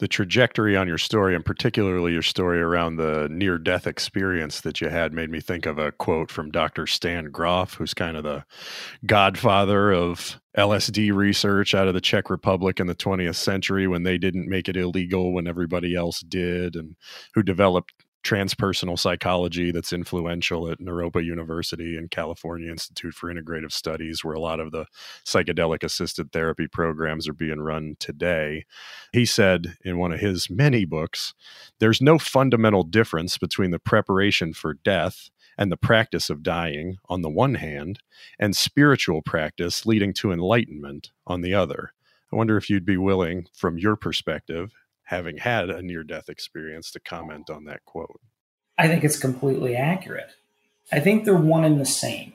the 0.02 0.08
trajectory 0.08 0.76
on 0.76 0.88
your 0.88 0.98
story, 0.98 1.36
and 1.36 1.46
particularly 1.46 2.12
your 2.12 2.24
story 2.24 2.60
around 2.60 2.96
the 2.96 3.28
near 3.30 3.60
death 3.60 3.86
experience 3.86 4.62
that 4.62 4.82
you 4.82 4.90
had, 4.90 5.14
made 5.14 5.30
me 5.30 5.40
think 5.40 5.68
of 5.68 5.78
a 5.78 5.92
quote 5.92 6.32
from 6.32 6.50
Dr. 6.50 6.88
Stan 6.88 7.26
Grof, 7.26 7.76
who's 7.76 7.94
kind 7.94 8.18
of 8.18 8.24
the 8.24 8.44
godfather 9.06 9.92
of 9.92 10.42
LSD 10.58 11.14
research 11.14 11.76
out 11.76 11.88
of 11.88 11.94
the 11.94 12.02
Czech 12.02 12.32
Republic 12.32 12.80
in 12.80 12.88
the 12.88 12.96
20th 12.96 13.36
century 13.36 13.88
when 13.88 14.02
they 14.02 14.18
didn't 14.18 14.50
make 14.50 14.68
it 14.68 14.76
illegal 14.76 15.34
when 15.36 15.46
everybody 15.46 15.96
else 15.96 16.22
did, 16.22 16.76
and 16.76 16.96
who 17.36 17.44
developed 17.44 17.94
transpersonal 18.24 18.98
psychology 18.98 19.72
that's 19.72 19.94
influential 19.94 20.70
at 20.70 20.80
Naropa 20.80 21.24
University 21.24 21.98
and 21.98 22.12
California 22.12 22.70
Institute 22.70 23.14
for 23.14 23.34
Integrative 23.34 23.72
Studies, 23.72 24.24
where 24.24 24.36
a 24.36 24.40
lot 24.40 24.60
of 24.60 24.72
the 24.72 24.86
psychedelic 25.26 25.84
assisted 25.84 26.32
therapy 26.32 26.68
programs 26.68 27.28
are 27.28 27.34
being 27.34 27.60
run 27.60 27.96
today. 28.00 28.66
He 29.12 29.26
said 29.26 29.76
in 29.84 29.98
one 29.98 30.12
of 30.12 30.20
his 30.20 30.50
many 30.50 30.86
books 30.86 31.34
there's 31.80 32.02
no 32.02 32.20
fundamental 32.20 32.84
difference 32.84 33.38
between 33.38 33.72
the 33.72 33.80
preparation 33.80 34.54
for 34.54 34.76
death 34.76 35.30
and 35.58 35.72
the 35.72 35.78
practice 35.78 36.30
of 36.30 36.44
dying 36.44 36.98
on 37.10 37.22
the 37.22 37.30
one 37.30 37.56
hand, 37.56 38.00
and 38.40 38.56
spiritual 38.56 39.22
practice 39.22 39.86
leading 39.86 40.14
to 40.14 40.32
enlightenment 40.32 41.12
on 41.28 41.42
the 41.42 41.54
other. 41.54 41.94
I 42.32 42.36
wonder 42.36 42.58
if 42.58 42.70
you'd 42.70 42.86
be 42.86 42.98
willing, 42.98 43.48
from 43.54 43.78
your 43.78 43.96
perspective, 43.96 44.74
having 45.12 45.38
had 45.38 45.70
a 45.70 45.82
near 45.82 46.04
death 46.04 46.30
experience 46.30 46.90
to 46.90 47.00
comment 47.02 47.50
on 47.50 47.66
that 47.66 47.84
quote. 47.84 48.22
I 48.78 48.88
think 48.88 49.04
it's 49.04 49.20
completely 49.20 49.76
accurate. 49.76 50.32
I 50.90 51.02
think 51.02 51.26
they're 51.26 51.36
one 51.36 51.66
and 51.66 51.80
the 51.80 51.86
same, 51.86 52.32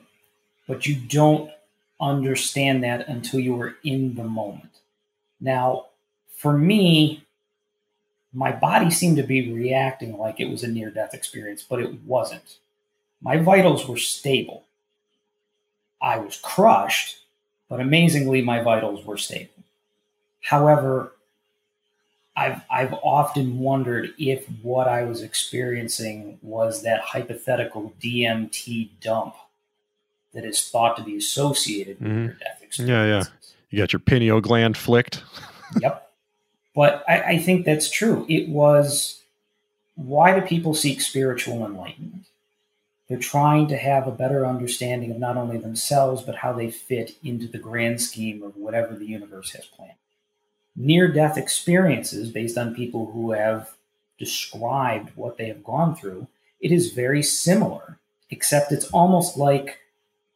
but 0.67 0.85
you 0.85 0.95
don't 0.95 1.49
understand 1.99 2.83
that 2.83 3.07
until 3.09 3.39
you 3.39 3.59
are 3.59 3.75
in 3.83 4.13
the 4.13 4.23
moment. 4.23 4.81
Now, 5.41 5.87
for 6.29 6.55
me, 6.55 7.25
my 8.31 8.51
body 8.51 8.91
seemed 8.91 9.17
to 9.17 9.23
be 9.23 9.51
reacting 9.51 10.15
like 10.15 10.39
it 10.39 10.49
was 10.49 10.63
a 10.63 10.67
near 10.67 10.91
death 10.91 11.15
experience, 11.15 11.63
but 11.67 11.79
it 11.79 12.03
wasn't. 12.03 12.57
My 13.23 13.37
vitals 13.37 13.87
were 13.87 13.97
stable. 13.97 14.65
I 15.99 16.19
was 16.19 16.37
crushed, 16.37 17.21
but 17.69 17.79
amazingly, 17.79 18.43
my 18.43 18.61
vitals 18.61 19.03
were 19.03 19.17
stable. 19.17 19.63
However, 20.43 21.13
I've 22.37 22.61
I've 22.69 22.93
often 22.93 23.57
wondered 23.57 24.13
if 24.19 24.45
what 24.61 24.87
I 24.87 25.03
was 25.03 25.23
experiencing 25.23 26.37
was 26.43 26.83
that 26.83 27.01
hypothetical 27.01 27.93
DMT 27.99 28.89
dump 29.01 29.33
that 30.33 30.45
is 30.45 30.69
thought 30.69 30.95
to 30.97 31.03
be 31.03 31.17
associated 31.17 31.99
with 31.99 32.09
mm-hmm. 32.09 32.25
your 32.25 32.33
death 32.33 32.61
experience. 32.61 32.89
Yeah, 32.89 33.05
yeah. 33.05 33.23
You 33.71 33.79
got 33.79 33.91
your 33.91 33.99
pineal 34.01 34.39
gland 34.39 34.77
flicked. 34.77 35.23
yep. 35.81 36.11
But 36.75 37.03
I, 37.09 37.21
I 37.21 37.37
think 37.39 37.65
that's 37.65 37.89
true. 37.89 38.23
It 38.29 38.49
was 38.49 39.23
why 39.95 40.39
do 40.39 40.45
people 40.45 40.75
seek 40.75 41.01
spiritual 41.01 41.65
enlightenment? 41.65 42.25
They're 43.09 43.17
trying 43.17 43.67
to 43.69 43.77
have 43.77 44.05
a 44.05 44.11
better 44.11 44.45
understanding 44.45 45.09
of 45.09 45.17
not 45.17 45.37
only 45.37 45.57
themselves, 45.57 46.21
but 46.21 46.35
how 46.35 46.53
they 46.53 46.69
fit 46.69 47.15
into 47.23 47.47
the 47.47 47.57
grand 47.57 47.99
scheme 47.99 48.43
of 48.43 48.55
whatever 48.57 48.95
the 48.95 49.07
universe 49.07 49.53
has 49.53 49.65
planned 49.65 49.93
near 50.77 51.11
death 51.11 51.37
experiences 51.37 52.29
based 52.29 52.57
on 52.57 52.75
people 52.75 53.11
who 53.11 53.31
have 53.31 53.75
described 54.19 55.11
what 55.15 55.37
they 55.37 55.47
have 55.47 55.63
gone 55.63 55.95
through, 55.95 56.27
it 56.61 56.71
is 56.71 56.93
very 56.93 57.23
similar, 57.23 57.97
except 58.29 58.71
it's 58.71 58.89
almost 58.91 59.37
like 59.37 59.79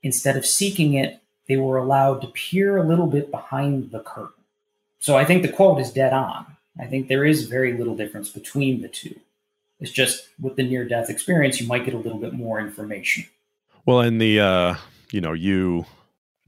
instead 0.04 0.36
of 0.36 0.46
seeking 0.46 0.96
it, 0.96 1.22
they 1.48 1.58
were 1.58 1.78
allowed 1.78 2.22
to 2.22 2.28
peer 2.28 2.78
a 2.78 2.88
little 2.88 3.08
bit 3.08 3.32
behind 3.32 3.92
the 3.92 4.00
curtain. 4.00 4.44
So 5.00 5.18
I 5.18 5.26
think 5.26 5.42
the 5.42 5.52
quote 5.52 5.80
is 5.80 5.92
dead 5.92 6.14
on. 6.14 6.46
I 6.80 6.86
think 6.86 7.08
there 7.08 7.26
is 7.26 7.48
very 7.48 7.78
little 7.78 7.96
difference 7.96 8.30
between 8.30 8.82
the 8.82 8.88
two. 8.88 9.20
It's 9.80 9.92
just 9.92 10.30
with 10.40 10.56
the 10.56 10.64
near 10.64 10.86
death 10.86 11.10
experience, 11.10 11.60
you 11.60 11.68
might 11.68 11.86
get 11.86 11.94
a 11.94 11.98
little 11.98 12.20
bit 12.20 12.34
more 12.34 12.60
information. 12.60 13.26
Well, 13.86 14.02
in 14.02 14.20
the, 14.20 14.40
uh, 14.40 14.76
you 15.12 15.22
know, 15.22 15.34
you 15.34 15.86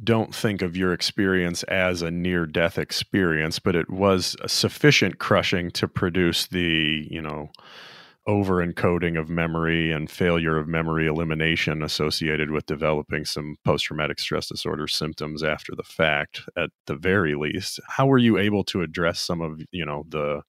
don't 0.03 0.33
think 0.33 0.61
of 0.61 0.75
your 0.75 0.93
experience 0.93 1.63
as 1.63 2.01
a 2.01 2.11
near 2.11 2.45
death 2.45 2.77
experience, 2.77 3.59
but 3.59 3.75
it 3.75 3.89
was 3.89 4.35
sufficient 4.47 5.19
crushing 5.19 5.71
to 5.71 5.87
produce 5.87 6.47
the, 6.47 7.07
you 7.09 7.21
know, 7.21 7.49
over 8.25 8.65
encoding 8.65 9.19
of 9.19 9.27
memory 9.29 9.91
and 9.91 10.09
failure 10.09 10.57
of 10.57 10.67
memory 10.67 11.07
elimination 11.07 11.83
associated 11.83 12.51
with 12.51 12.65
developing 12.65 13.25
some 13.25 13.57
post 13.65 13.85
traumatic 13.85 14.17
stress 14.17 14.47
disorder 14.47 14.87
symptoms 14.87 15.43
after 15.43 15.73
the 15.75 15.83
fact 15.83 16.41
at 16.57 16.69
the 16.87 16.95
very 16.95 17.35
least. 17.35 17.79
How 17.87 18.05
were 18.05 18.17
you 18.17 18.37
able 18.37 18.63
to 18.65 18.81
address 18.81 19.19
some 19.19 19.41
of 19.41 19.61
you 19.71 19.85
know 19.85 20.05
the 20.07 20.41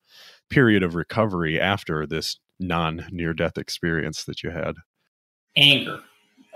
period 0.51 0.85
of 0.85 0.95
recovery 0.95 1.61
after 1.61 2.07
this 2.07 2.39
non 2.61 3.07
near 3.11 3.35
death 3.35 3.59
experience 3.59 4.25
that 4.25 4.43
you 4.43 4.51
had? 4.51 4.77
Anger 5.57 6.01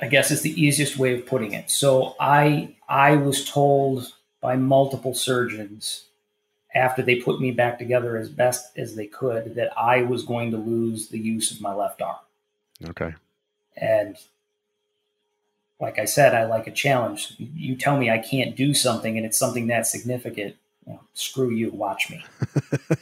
I 0.01 0.07
guess 0.07 0.31
is 0.31 0.43
the 0.43 0.61
easiest 0.61 0.97
way 0.97 1.15
of 1.15 1.27
putting 1.27 1.53
it. 1.53 1.71
So 1.71 2.15
I 2.21 2.77
I 2.89 3.17
was 3.17 3.49
told 3.49 4.13
by 4.41 4.57
multiple 4.57 5.15
surgeons 5.15 6.05
after 6.75 7.03
they 7.03 7.17
put 7.17 7.41
me 7.41 7.51
back 7.51 7.79
together 7.79 8.17
as 8.17 8.29
best 8.29 8.77
as 8.77 8.95
they 8.95 9.07
could 9.07 9.55
that 9.57 9.77
I 9.77 10.03
was 10.03 10.23
going 10.23 10.51
to 10.53 10.57
lose 10.57 11.09
the 11.09 11.19
use 11.19 11.51
of 11.51 11.61
my 11.61 11.75
left 11.75 12.03
arm. 12.03 12.17
Okay. 12.89 13.15
And 13.77 14.17
like 15.81 15.99
I 15.99 16.05
said, 16.05 16.35
I 16.35 16.45
like 16.47 16.67
a 16.67 16.73
challenge. 16.73 17.35
You 17.39 17.77
tell 17.77 17.97
me 17.97 18.11
I 18.11 18.19
can't 18.19 18.57
do 18.57 18.75
something 18.75 19.17
and 19.17 19.25
it's 19.25 19.39
something 19.39 19.69
that 19.69 19.87
significant. 19.87 20.57
You 20.87 20.95
know, 20.95 21.01
screw 21.15 21.51
you, 21.51 21.71
watch 21.71 22.11
me. 22.11 22.25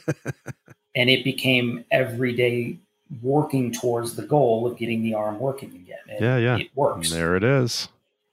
and 0.95 1.09
it 1.09 1.23
became 1.23 1.85
everyday 1.91 2.77
working 3.21 3.71
towards 3.71 4.15
the 4.15 4.23
goal 4.23 4.67
of 4.67 4.77
getting 4.77 5.03
the 5.03 5.13
arm 5.13 5.39
working 5.39 5.69
again. 5.69 5.97
And 6.09 6.21
yeah, 6.21 6.37
yeah. 6.37 6.57
It 6.57 6.69
works. 6.75 7.09
There 7.09 7.35
it 7.35 7.43
is. 7.43 7.89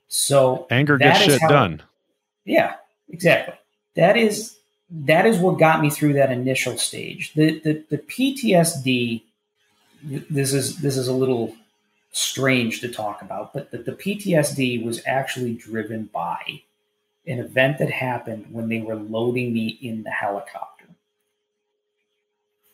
So 0.09 0.67
anger 0.71 0.99
gets 0.99 1.21
shit 1.21 1.41
how, 1.41 1.49
done. 1.49 1.83
Yeah, 2.45 2.75
exactly. 3.09 3.55
That 3.97 4.17
is 4.17 4.57
that 4.91 5.27
is 5.27 5.39
what 5.39 5.59
got 5.59 5.81
me 5.81 5.91
through 5.91 6.15
that 6.15 6.31
initial 6.31 6.79
stage. 6.79 7.33
The 7.35 7.61
the, 7.61 7.85
the 7.91 7.99
PTSD 7.99 9.23
this 10.05 10.53
is 10.53 10.79
this 10.79 10.97
is 10.97 11.09
a 11.09 11.13
little 11.13 11.55
strange 12.13 12.81
to 12.81 12.89
talk 12.89 13.23
about, 13.23 13.53
but 13.53 13.71
the, 13.71 13.79
the 13.79 13.93
PTSD 13.93 14.85
was 14.85 15.03
actually 15.07 15.55
driven 15.55 16.09
by 16.13 16.63
an 17.27 17.39
event 17.39 17.79
that 17.79 17.91
happened 17.91 18.47
when 18.51 18.69
they 18.69 18.81
were 18.81 18.95
loading 18.95 19.53
me 19.53 19.79
in 19.81 20.03
the 20.03 20.11
helicopter 20.11 20.74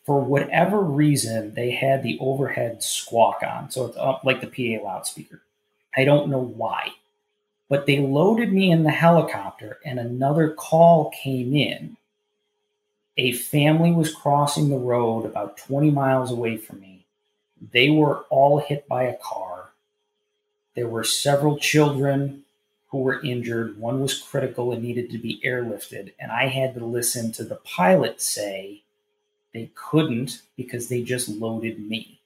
for 0.03 0.19
whatever 0.19 0.81
reason, 0.81 1.53
they 1.53 1.71
had 1.71 2.03
the 2.03 2.17
overhead 2.19 2.83
squawk 2.83 3.41
on. 3.43 3.69
So 3.69 3.85
it's 3.85 3.97
up 3.97 4.23
like 4.23 4.41
the 4.41 4.79
PA 4.79 4.83
loudspeaker. 4.83 5.41
I 5.95 6.05
don't 6.05 6.29
know 6.29 6.41
why. 6.41 6.89
But 7.69 7.85
they 7.85 7.99
loaded 7.99 8.51
me 8.51 8.71
in 8.71 8.83
the 8.83 8.91
helicopter, 8.91 9.79
and 9.85 9.99
another 9.99 10.49
call 10.49 11.11
came 11.11 11.55
in. 11.55 11.95
A 13.17 13.33
family 13.33 13.91
was 13.91 14.13
crossing 14.13 14.69
the 14.69 14.77
road 14.77 15.25
about 15.25 15.57
20 15.57 15.91
miles 15.91 16.31
away 16.31 16.57
from 16.57 16.79
me. 16.81 17.05
They 17.71 17.89
were 17.89 18.25
all 18.29 18.59
hit 18.59 18.87
by 18.87 19.03
a 19.03 19.17
car. 19.17 19.69
There 20.75 20.87
were 20.87 21.03
several 21.03 21.57
children 21.59 22.43
who 22.89 22.99
were 22.99 23.23
injured. 23.23 23.77
One 23.77 24.01
was 24.01 24.19
critical 24.19 24.71
and 24.71 24.83
needed 24.83 25.11
to 25.11 25.17
be 25.17 25.41
airlifted. 25.45 26.13
And 26.19 26.31
I 26.31 26.47
had 26.47 26.73
to 26.75 26.85
listen 26.85 27.31
to 27.33 27.43
the 27.43 27.55
pilot 27.55 28.21
say 28.21 28.83
they 29.53 29.71
couldn't 29.75 30.41
because 30.55 30.87
they 30.89 31.01
just 31.01 31.29
loaded 31.29 31.79
me. 31.79 32.19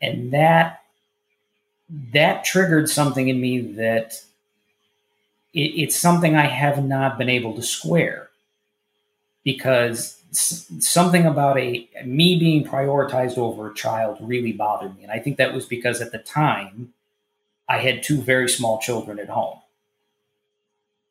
And 0.00 0.32
that 0.32 0.82
that 2.12 2.44
triggered 2.44 2.88
something 2.88 3.28
in 3.28 3.40
me 3.40 3.60
that 3.60 4.22
it, 5.54 5.60
it's 5.60 5.96
something 5.96 6.36
I 6.36 6.46
have 6.46 6.84
not 6.84 7.16
been 7.16 7.30
able 7.30 7.54
to 7.54 7.62
square 7.62 8.28
because 9.42 10.22
something 10.30 11.24
about 11.24 11.58
a 11.58 11.88
me 12.04 12.38
being 12.38 12.62
prioritized 12.64 13.38
over 13.38 13.70
a 13.70 13.74
child 13.74 14.18
really 14.20 14.52
bothered 14.52 14.94
me 14.94 15.02
and 15.02 15.10
i 15.10 15.18
think 15.18 15.38
that 15.38 15.54
was 15.54 15.64
because 15.64 16.02
at 16.02 16.12
the 16.12 16.18
time 16.18 16.92
I 17.68 17.78
had 17.78 18.02
two 18.02 18.20
very 18.20 18.48
small 18.48 18.78
children 18.78 19.18
at 19.18 19.28
home. 19.28 19.58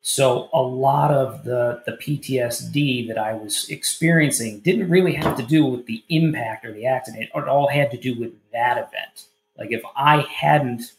So 0.08 0.48
a 0.54 0.62
lot 0.62 1.10
of 1.10 1.44
the, 1.44 1.82
the 1.84 1.92
PTSD 1.92 3.08
that 3.08 3.18
I 3.18 3.34
was 3.34 3.68
experiencing 3.68 4.60
didn't 4.60 4.88
really 4.88 5.12
have 5.12 5.36
to 5.36 5.42
do 5.42 5.66
with 5.66 5.84
the 5.84 6.02
impact 6.08 6.64
or 6.64 6.72
the 6.72 6.86
accident. 6.86 7.24
It 7.24 7.46
all 7.46 7.68
had 7.68 7.90
to 7.90 7.98
do 7.98 8.18
with 8.18 8.32
that 8.50 8.78
event. 8.78 9.26
Like 9.58 9.70
if 9.70 9.82
I 9.94 10.20
hadn't 10.22 10.94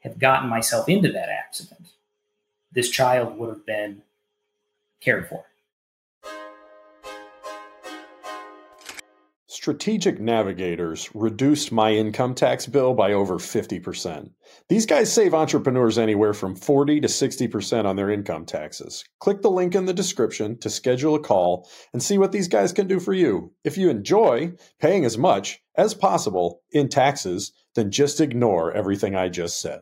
have 0.00 0.18
gotten 0.18 0.48
myself 0.48 0.88
into 0.88 1.12
that 1.12 1.28
accident, 1.28 1.88
this 2.72 2.88
child 2.88 3.36
would 3.36 3.50
have 3.50 3.66
been 3.66 4.00
cared 5.02 5.28
for. 5.28 5.44
Strategic 9.64 10.20
Navigators 10.20 11.08
reduced 11.14 11.72
my 11.72 11.90
income 11.90 12.34
tax 12.34 12.66
bill 12.66 12.92
by 12.92 13.14
over 13.14 13.36
50%. 13.36 14.28
These 14.68 14.84
guys 14.84 15.10
save 15.10 15.32
entrepreneurs 15.32 15.96
anywhere 15.96 16.34
from 16.34 16.54
40 16.54 17.00
to 17.00 17.08
60% 17.08 17.86
on 17.86 17.96
their 17.96 18.10
income 18.10 18.44
taxes. 18.44 19.06
Click 19.20 19.40
the 19.40 19.50
link 19.50 19.74
in 19.74 19.86
the 19.86 19.94
description 19.94 20.58
to 20.58 20.68
schedule 20.68 21.14
a 21.14 21.18
call 21.18 21.66
and 21.94 22.02
see 22.02 22.18
what 22.18 22.30
these 22.30 22.46
guys 22.46 22.74
can 22.74 22.86
do 22.86 23.00
for 23.00 23.14
you. 23.14 23.54
If 23.64 23.78
you 23.78 23.88
enjoy 23.88 24.52
paying 24.80 25.06
as 25.06 25.16
much 25.16 25.62
as 25.76 25.94
possible 25.94 26.60
in 26.70 26.90
taxes, 26.90 27.50
then 27.74 27.90
just 27.90 28.20
ignore 28.20 28.70
everything 28.70 29.16
I 29.16 29.30
just 29.30 29.62
said. 29.62 29.80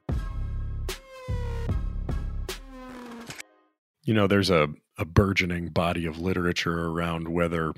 You 4.05 4.15
know, 4.15 4.29
there's 4.29 4.51
a, 4.51 4.69
a 4.97 5.05
burgeoning 5.05 5.71
body 5.71 6.07
of 6.07 6.21
literature 6.21 6.87
around 6.87 7.27
whether 7.27 7.73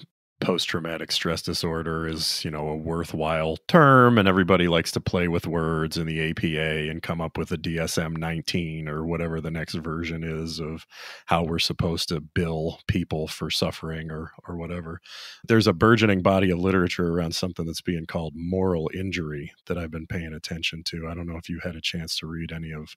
post 0.45 0.69
traumatic 0.69 1.11
stress 1.11 1.41
disorder 1.41 2.07
is, 2.07 2.45
you 2.45 2.51
know, 2.51 2.69
a 2.69 2.77
worthwhile 2.77 3.57
term 3.67 4.19
and 4.19 4.29
everybody 4.29 4.69
likes 4.69 4.93
to 4.93 5.01
play 5.01 5.27
with 5.27 5.47
words 5.47 5.97
in 5.97 6.07
the 6.07 6.31
APA 6.31 6.91
and 6.91 7.03
come 7.03 7.19
up 7.19 7.39
with 7.39 7.51
a 7.51 7.57
DSM 7.57 8.19
19 8.19 8.87
or 8.87 9.07
whatever 9.07 9.41
the 9.41 9.51
next 9.51 9.77
version 9.77 10.23
is 10.23 10.61
of 10.61 10.85
how 11.25 11.43
we're 11.43 11.59
supposed 11.59 12.11
to 12.11 12.21
bill 12.21 12.79
people 12.89 13.27
for 13.27 13.51
suffering 13.51 14.11
or 14.11 14.33
or 14.47 14.57
whatever. 14.57 15.01
There's 15.49 15.67
a 15.67 15.73
burgeoning 15.73 16.21
body 16.21 16.51
of 16.51 16.59
literature 16.59 17.09
around 17.09 17.35
something 17.35 17.65
that's 17.65 17.81
being 17.81 18.05
called 18.05 18.35
moral 18.37 18.91
injury 18.95 19.51
that 19.65 19.79
I've 19.79 19.91
been 19.91 20.07
paying 20.07 20.35
attention 20.35 20.83
to. 20.89 21.09
I 21.09 21.15
don't 21.15 21.27
know 21.27 21.39
if 21.39 21.49
you 21.49 21.61
had 21.65 21.75
a 21.75 21.81
chance 21.81 22.19
to 22.19 22.27
read 22.27 22.53
any 22.53 22.71
of 22.71 22.97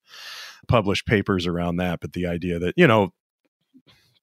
published 0.67 1.05
papers 1.05 1.47
around 1.47 1.77
that, 1.77 2.01
but 2.01 2.11
the 2.11 2.27
idea 2.27 2.59
that, 2.59 2.73
you 2.75 2.87
know, 2.87 3.13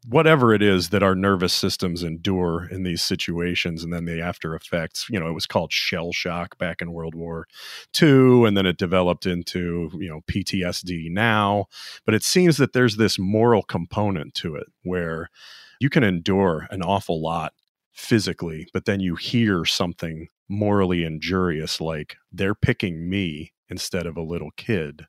whatever 0.06 0.52
it 0.52 0.62
is 0.62 0.90
that 0.90 1.02
our 1.02 1.14
nervous 1.14 1.54
systems 1.54 2.02
endure 2.02 2.68
in 2.70 2.82
these 2.82 3.02
situations 3.02 3.82
and 3.82 3.92
then 3.92 4.04
the 4.04 4.20
after 4.20 4.54
effects 4.54 5.06
you 5.08 5.18
know 5.18 5.28
it 5.28 5.32
was 5.32 5.46
called 5.46 5.73
shell 5.73 6.12
shock 6.12 6.58
back 6.58 6.82
in 6.82 6.92
world 6.92 7.14
war 7.14 7.46
ii 8.02 8.44
and 8.44 8.56
then 8.56 8.66
it 8.66 8.76
developed 8.76 9.26
into 9.26 9.90
you 9.94 10.08
know 10.08 10.20
ptsd 10.30 11.11
now. 11.11 11.66
But 12.04 12.14
it 12.14 12.23
seems 12.23 12.56
that 12.58 12.73
there's 12.73 12.96
this 12.96 13.18
moral 13.18 13.62
component 13.62 14.34
to 14.34 14.56
it 14.56 14.66
where 14.82 15.30
you 15.81 15.88
can 15.90 16.05
endure 16.05 16.66
an 16.70 16.83
awful 16.83 17.22
lot 17.22 17.52
physically 17.92 18.66
but 18.72 18.87
then 18.87 19.00
you 19.00 19.14
hear 19.14 19.64
something 19.64 20.28
morally 20.48 21.05
injurious 21.05 21.81
like 21.81 22.16
they're 22.33 22.55
picking 22.55 23.09
me 23.09 23.52
instead 23.68 24.05
of 24.07 24.16
a 24.16 24.22
little 24.22 24.50
kid 24.57 25.07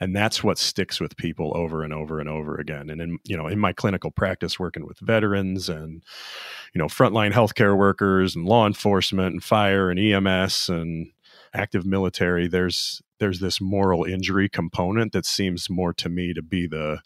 and 0.00 0.14
that's 0.14 0.42
what 0.42 0.58
sticks 0.58 1.00
with 1.00 1.16
people 1.16 1.52
over 1.56 1.82
and 1.82 1.92
over 1.92 2.20
and 2.20 2.28
over 2.28 2.56
again. 2.56 2.90
And 2.90 3.00
in 3.00 3.18
you 3.24 3.36
know 3.36 3.46
in 3.46 3.58
my 3.58 3.72
clinical 3.72 4.10
practice 4.10 4.58
working 4.58 4.86
with 4.86 4.98
veterans 5.00 5.68
and 5.68 6.02
you 6.74 6.78
know 6.78 6.86
frontline 6.86 7.32
healthcare 7.32 7.76
workers 7.76 8.34
and 8.36 8.46
law 8.46 8.66
enforcement 8.66 9.32
and 9.32 9.44
fire 9.44 9.90
and 9.90 9.98
EMS 9.98 10.68
and 10.68 11.10
active 11.54 11.86
military 11.86 12.48
there's 12.48 13.00
there's 13.20 13.38
this 13.38 13.60
moral 13.60 14.04
injury 14.04 14.48
component 14.48 15.12
that 15.12 15.24
seems 15.24 15.70
more 15.70 15.92
to 15.94 16.08
me 16.08 16.34
to 16.34 16.42
be 16.42 16.66
the 16.66 16.98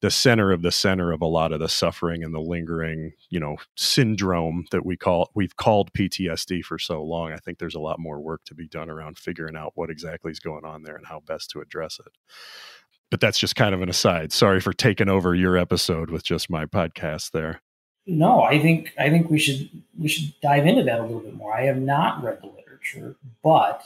the 0.00 0.10
center 0.10 0.52
of 0.52 0.62
the 0.62 0.70
center 0.70 1.12
of 1.12 1.20
a 1.20 1.26
lot 1.26 1.52
of 1.52 1.60
the 1.60 1.68
suffering 1.68 2.22
and 2.22 2.32
the 2.32 2.40
lingering, 2.40 3.12
you 3.30 3.40
know, 3.40 3.56
syndrome 3.76 4.66
that 4.70 4.86
we 4.86 4.96
call 4.96 5.30
we've 5.34 5.56
called 5.56 5.92
PTSD 5.92 6.62
for 6.62 6.78
so 6.78 7.02
long. 7.02 7.32
I 7.32 7.38
think 7.38 7.58
there's 7.58 7.74
a 7.74 7.80
lot 7.80 7.98
more 7.98 8.20
work 8.20 8.44
to 8.44 8.54
be 8.54 8.68
done 8.68 8.90
around 8.90 9.18
figuring 9.18 9.56
out 9.56 9.72
what 9.74 9.90
exactly 9.90 10.30
is 10.30 10.40
going 10.40 10.64
on 10.64 10.82
there 10.82 10.96
and 10.96 11.06
how 11.06 11.20
best 11.20 11.50
to 11.50 11.60
address 11.60 11.98
it. 11.98 12.12
But 13.10 13.20
that's 13.20 13.38
just 13.38 13.56
kind 13.56 13.74
of 13.74 13.82
an 13.82 13.88
aside. 13.88 14.32
Sorry 14.32 14.60
for 14.60 14.72
taking 14.72 15.08
over 15.08 15.34
your 15.34 15.56
episode 15.56 16.10
with 16.10 16.24
just 16.24 16.50
my 16.50 16.66
podcast 16.66 17.32
there. 17.32 17.62
No, 18.06 18.42
I 18.42 18.58
think 18.60 18.92
I 18.98 19.10
think 19.10 19.28
we 19.30 19.38
should 19.38 19.68
we 19.98 20.08
should 20.08 20.32
dive 20.40 20.66
into 20.66 20.84
that 20.84 21.00
a 21.00 21.02
little 21.02 21.20
bit 21.20 21.34
more. 21.34 21.54
I 21.54 21.62
have 21.62 21.78
not 21.78 22.22
read 22.22 22.40
the 22.40 22.46
literature, 22.46 23.16
but 23.42 23.82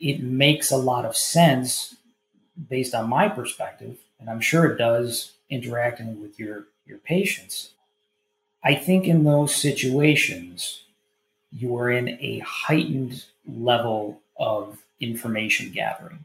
it 0.00 0.20
makes 0.20 0.70
a 0.70 0.76
lot 0.76 1.04
of 1.04 1.16
sense 1.16 1.96
based 2.68 2.94
on 2.94 3.08
my 3.08 3.28
perspective 3.28 3.98
and 4.22 4.30
I'm 4.30 4.40
sure 4.40 4.66
it 4.66 4.78
does 4.78 5.32
interacting 5.50 6.22
with 6.22 6.38
your, 6.38 6.66
your 6.86 6.98
patients. 6.98 7.70
I 8.62 8.76
think 8.76 9.06
in 9.06 9.24
those 9.24 9.54
situations, 9.54 10.84
you 11.52 11.76
are 11.76 11.90
in 11.90 12.10
a 12.20 12.38
heightened 12.38 13.24
level 13.46 14.20
of 14.38 14.78
information 15.00 15.72
gathering. 15.72 16.24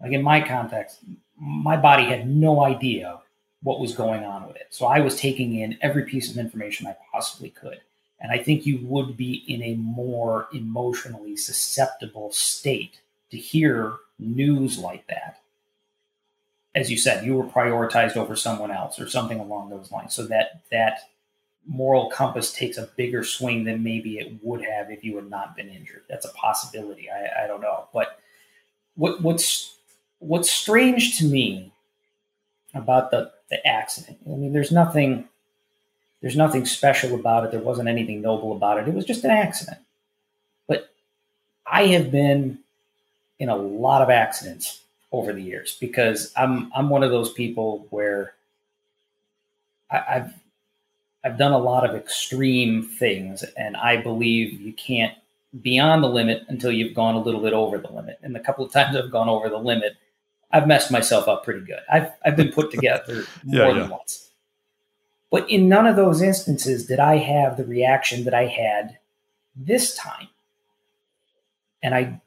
Like 0.00 0.12
in 0.12 0.22
my 0.22 0.46
context, 0.46 0.98
my 1.38 1.76
body 1.76 2.04
had 2.04 2.28
no 2.28 2.62
idea 2.62 3.18
what 3.62 3.80
was 3.80 3.94
going 3.94 4.24
on 4.24 4.46
with 4.46 4.56
it. 4.56 4.68
So 4.70 4.86
I 4.86 5.00
was 5.00 5.16
taking 5.16 5.54
in 5.56 5.78
every 5.80 6.04
piece 6.04 6.30
of 6.30 6.36
information 6.36 6.86
I 6.86 6.96
possibly 7.10 7.50
could. 7.50 7.80
And 8.20 8.30
I 8.30 8.38
think 8.38 8.66
you 8.66 8.78
would 8.82 9.16
be 9.16 9.42
in 9.48 9.62
a 9.62 9.74
more 9.76 10.48
emotionally 10.52 11.36
susceptible 11.36 12.30
state 12.32 13.00
to 13.30 13.38
hear 13.38 13.94
news 14.20 14.78
like 14.78 15.06
that 15.08 15.40
as 16.74 16.90
you 16.90 16.96
said, 16.96 17.24
you 17.24 17.34
were 17.36 17.44
prioritized 17.44 18.16
over 18.16 18.36
someone 18.36 18.70
else 18.70 19.00
or 19.00 19.08
something 19.08 19.40
along 19.40 19.70
those 19.70 19.90
lines. 19.90 20.14
So 20.14 20.26
that 20.26 20.62
that 20.70 21.00
moral 21.66 22.08
compass 22.10 22.52
takes 22.52 22.78
a 22.78 22.88
bigger 22.96 23.24
swing 23.24 23.64
than 23.64 23.82
maybe 23.82 24.18
it 24.18 24.32
would 24.42 24.62
have 24.64 24.90
if 24.90 25.04
you 25.04 25.16
had 25.16 25.28
not 25.28 25.56
been 25.56 25.68
injured. 25.68 26.02
That's 26.08 26.24
a 26.24 26.32
possibility. 26.32 27.08
I, 27.10 27.44
I 27.44 27.46
don't 27.46 27.60
know. 27.60 27.88
But 27.92 28.18
what 28.94 29.20
what's 29.20 29.76
what's 30.20 30.50
strange 30.50 31.18
to 31.18 31.24
me 31.24 31.72
about 32.72 33.10
the, 33.10 33.32
the 33.50 33.66
accident, 33.66 34.18
I 34.26 34.36
mean, 34.36 34.52
there's 34.52 34.72
nothing 34.72 35.28
there's 36.20 36.36
nothing 36.36 36.66
special 36.66 37.14
about 37.14 37.44
it. 37.44 37.50
There 37.50 37.60
wasn't 37.60 37.88
anything 37.88 38.20
noble 38.20 38.54
about 38.54 38.78
it. 38.78 38.86
It 38.86 38.94
was 38.94 39.06
just 39.06 39.24
an 39.24 39.30
accident. 39.30 39.78
But 40.68 40.90
I 41.66 41.86
have 41.88 42.12
been 42.12 42.60
in 43.40 43.48
a 43.48 43.56
lot 43.56 44.02
of 44.02 44.10
accidents 44.10 44.82
over 45.10 45.32
the 45.32 45.42
years 45.42 45.76
because 45.80 46.32
I'm 46.36 46.70
I'm 46.76 46.88
one 46.88 47.02
of 47.02 47.10
those 47.10 47.32
people 47.32 47.86
where 47.90 48.34
I, 49.90 50.04
have 50.06 50.34
I've 51.24 51.38
done 51.38 51.52
a 51.52 51.58
lot 51.58 51.88
of 51.88 51.96
extreme 51.96 52.82
things, 52.82 53.42
and 53.56 53.76
I 53.76 53.96
believe 53.96 54.60
you 54.60 54.72
can't 54.72 55.14
beyond 55.62 56.04
the 56.04 56.08
limit 56.08 56.44
until 56.48 56.70
you've 56.70 56.94
gone 56.94 57.16
a 57.16 57.22
little 57.22 57.40
bit 57.40 57.52
over 57.52 57.78
the 57.78 57.90
limit. 57.90 58.18
And 58.22 58.34
the 58.34 58.40
couple 58.40 58.64
of 58.64 58.72
times 58.72 58.96
I've 58.96 59.10
gone 59.10 59.28
over 59.28 59.48
the 59.48 59.58
limit, 59.58 59.96
I've 60.52 60.68
messed 60.68 60.92
myself 60.92 61.26
up 61.26 61.44
pretty 61.44 61.66
good. 61.66 61.80
I've 61.92 62.12
I've 62.24 62.36
been 62.36 62.52
put 62.52 62.70
together 62.70 63.24
more 63.44 63.68
yeah. 63.68 63.72
than 63.72 63.90
once. 63.90 64.28
But 65.30 65.48
in 65.48 65.68
none 65.68 65.86
of 65.86 65.96
those 65.96 66.22
instances 66.22 66.86
did 66.86 67.00
I 67.00 67.16
have 67.16 67.56
the 67.56 67.64
reaction 67.64 68.24
that 68.24 68.34
I 68.34 68.46
had 68.46 68.98
this 69.56 69.94
time. 69.94 70.28
And 71.82 71.94
I 71.94 72.20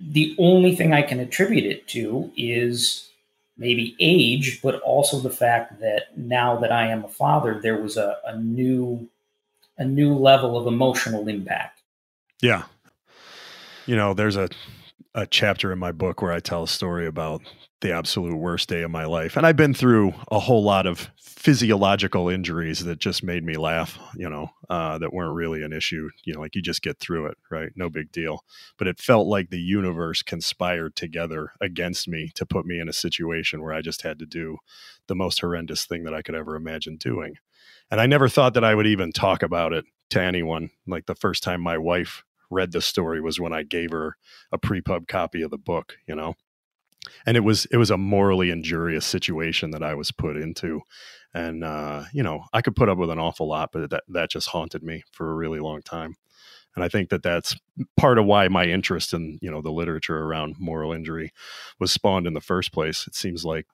the 0.00 0.34
only 0.38 0.74
thing 0.74 0.92
I 0.92 1.02
can 1.02 1.20
attribute 1.20 1.64
it 1.64 1.86
to 1.88 2.30
is 2.36 3.08
maybe 3.58 3.94
age, 4.00 4.60
but 4.62 4.80
also 4.80 5.20
the 5.20 5.30
fact 5.30 5.80
that 5.80 6.16
now 6.16 6.56
that 6.56 6.72
I 6.72 6.88
am 6.88 7.04
a 7.04 7.08
father, 7.08 7.60
there 7.60 7.76
was 7.76 7.96
a, 7.96 8.16
a 8.26 8.36
new 8.38 9.08
a 9.76 9.84
new 9.84 10.14
level 10.14 10.58
of 10.58 10.66
emotional 10.66 11.26
impact. 11.26 11.80
Yeah. 12.42 12.64
You 13.86 13.96
know, 13.96 14.14
there's 14.14 14.36
a 14.36 14.48
a 15.14 15.26
chapter 15.26 15.72
in 15.72 15.78
my 15.78 15.92
book 15.92 16.22
where 16.22 16.32
I 16.32 16.40
tell 16.40 16.62
a 16.62 16.68
story 16.68 17.06
about 17.06 17.42
the 17.80 17.92
absolute 17.92 18.36
worst 18.36 18.68
day 18.68 18.82
of 18.82 18.90
my 18.90 19.04
life. 19.04 19.36
And 19.36 19.46
I've 19.46 19.56
been 19.56 19.74
through 19.74 20.14
a 20.30 20.38
whole 20.38 20.62
lot 20.62 20.86
of 20.86 21.10
physiological 21.40 22.28
injuries 22.28 22.84
that 22.84 22.98
just 22.98 23.22
made 23.22 23.42
me 23.42 23.56
laugh, 23.56 23.98
you 24.14 24.28
know, 24.28 24.50
uh, 24.68 24.98
that 24.98 25.10
weren't 25.10 25.34
really 25.34 25.62
an 25.62 25.72
issue. 25.72 26.10
You 26.24 26.34
know, 26.34 26.40
like 26.40 26.54
you 26.54 26.60
just 26.60 26.82
get 26.82 26.98
through 26.98 27.28
it, 27.28 27.38
right? 27.50 27.70
No 27.74 27.88
big 27.88 28.12
deal. 28.12 28.44
But 28.76 28.88
it 28.88 29.00
felt 29.00 29.26
like 29.26 29.48
the 29.48 29.58
universe 29.58 30.22
conspired 30.22 30.96
together 30.96 31.52
against 31.58 32.06
me 32.08 32.30
to 32.34 32.44
put 32.44 32.66
me 32.66 32.78
in 32.78 32.90
a 32.90 32.92
situation 32.92 33.62
where 33.62 33.72
I 33.72 33.80
just 33.80 34.02
had 34.02 34.18
to 34.18 34.26
do 34.26 34.58
the 35.06 35.14
most 35.14 35.40
horrendous 35.40 35.86
thing 35.86 36.04
that 36.04 36.12
I 36.12 36.20
could 36.20 36.34
ever 36.34 36.56
imagine 36.56 36.98
doing. 36.98 37.36
And 37.90 38.02
I 38.02 38.06
never 38.06 38.28
thought 38.28 38.52
that 38.52 38.64
I 38.64 38.74
would 38.74 38.86
even 38.86 39.10
talk 39.10 39.42
about 39.42 39.72
it 39.72 39.86
to 40.10 40.20
anyone. 40.20 40.68
Like 40.86 41.06
the 41.06 41.14
first 41.14 41.42
time 41.42 41.62
my 41.62 41.78
wife 41.78 42.22
read 42.50 42.72
the 42.72 42.82
story 42.82 43.22
was 43.22 43.40
when 43.40 43.54
I 43.54 43.62
gave 43.62 43.92
her 43.92 44.18
a 44.52 44.58
pre-pub 44.58 45.06
copy 45.06 45.40
of 45.40 45.50
the 45.50 45.56
book, 45.56 45.96
you 46.06 46.14
know 46.14 46.34
and 47.26 47.36
it 47.36 47.40
was 47.40 47.66
it 47.66 47.76
was 47.76 47.90
a 47.90 47.96
morally 47.96 48.50
injurious 48.50 49.06
situation 49.06 49.70
that 49.72 49.82
I 49.82 49.94
was 49.94 50.12
put 50.12 50.36
into, 50.36 50.80
and 51.34 51.64
uh, 51.64 52.04
you 52.12 52.22
know 52.22 52.44
I 52.52 52.62
could 52.62 52.76
put 52.76 52.88
up 52.88 52.98
with 52.98 53.10
an 53.10 53.18
awful 53.18 53.48
lot, 53.48 53.70
but 53.72 53.90
that 53.90 54.04
that 54.08 54.30
just 54.30 54.48
haunted 54.48 54.82
me 54.82 55.02
for 55.12 55.30
a 55.30 55.34
really 55.34 55.60
long 55.60 55.82
time, 55.82 56.16
and 56.74 56.84
I 56.84 56.88
think 56.88 57.10
that 57.10 57.22
that's 57.22 57.56
part 57.96 58.18
of 58.18 58.26
why 58.26 58.48
my 58.48 58.64
interest 58.64 59.12
in 59.12 59.38
you 59.40 59.50
know 59.50 59.62
the 59.62 59.72
literature 59.72 60.18
around 60.18 60.56
moral 60.58 60.92
injury 60.92 61.32
was 61.78 61.92
spawned 61.92 62.26
in 62.26 62.34
the 62.34 62.40
first 62.40 62.72
place. 62.72 63.06
It 63.06 63.14
seems 63.14 63.44
like 63.44 63.66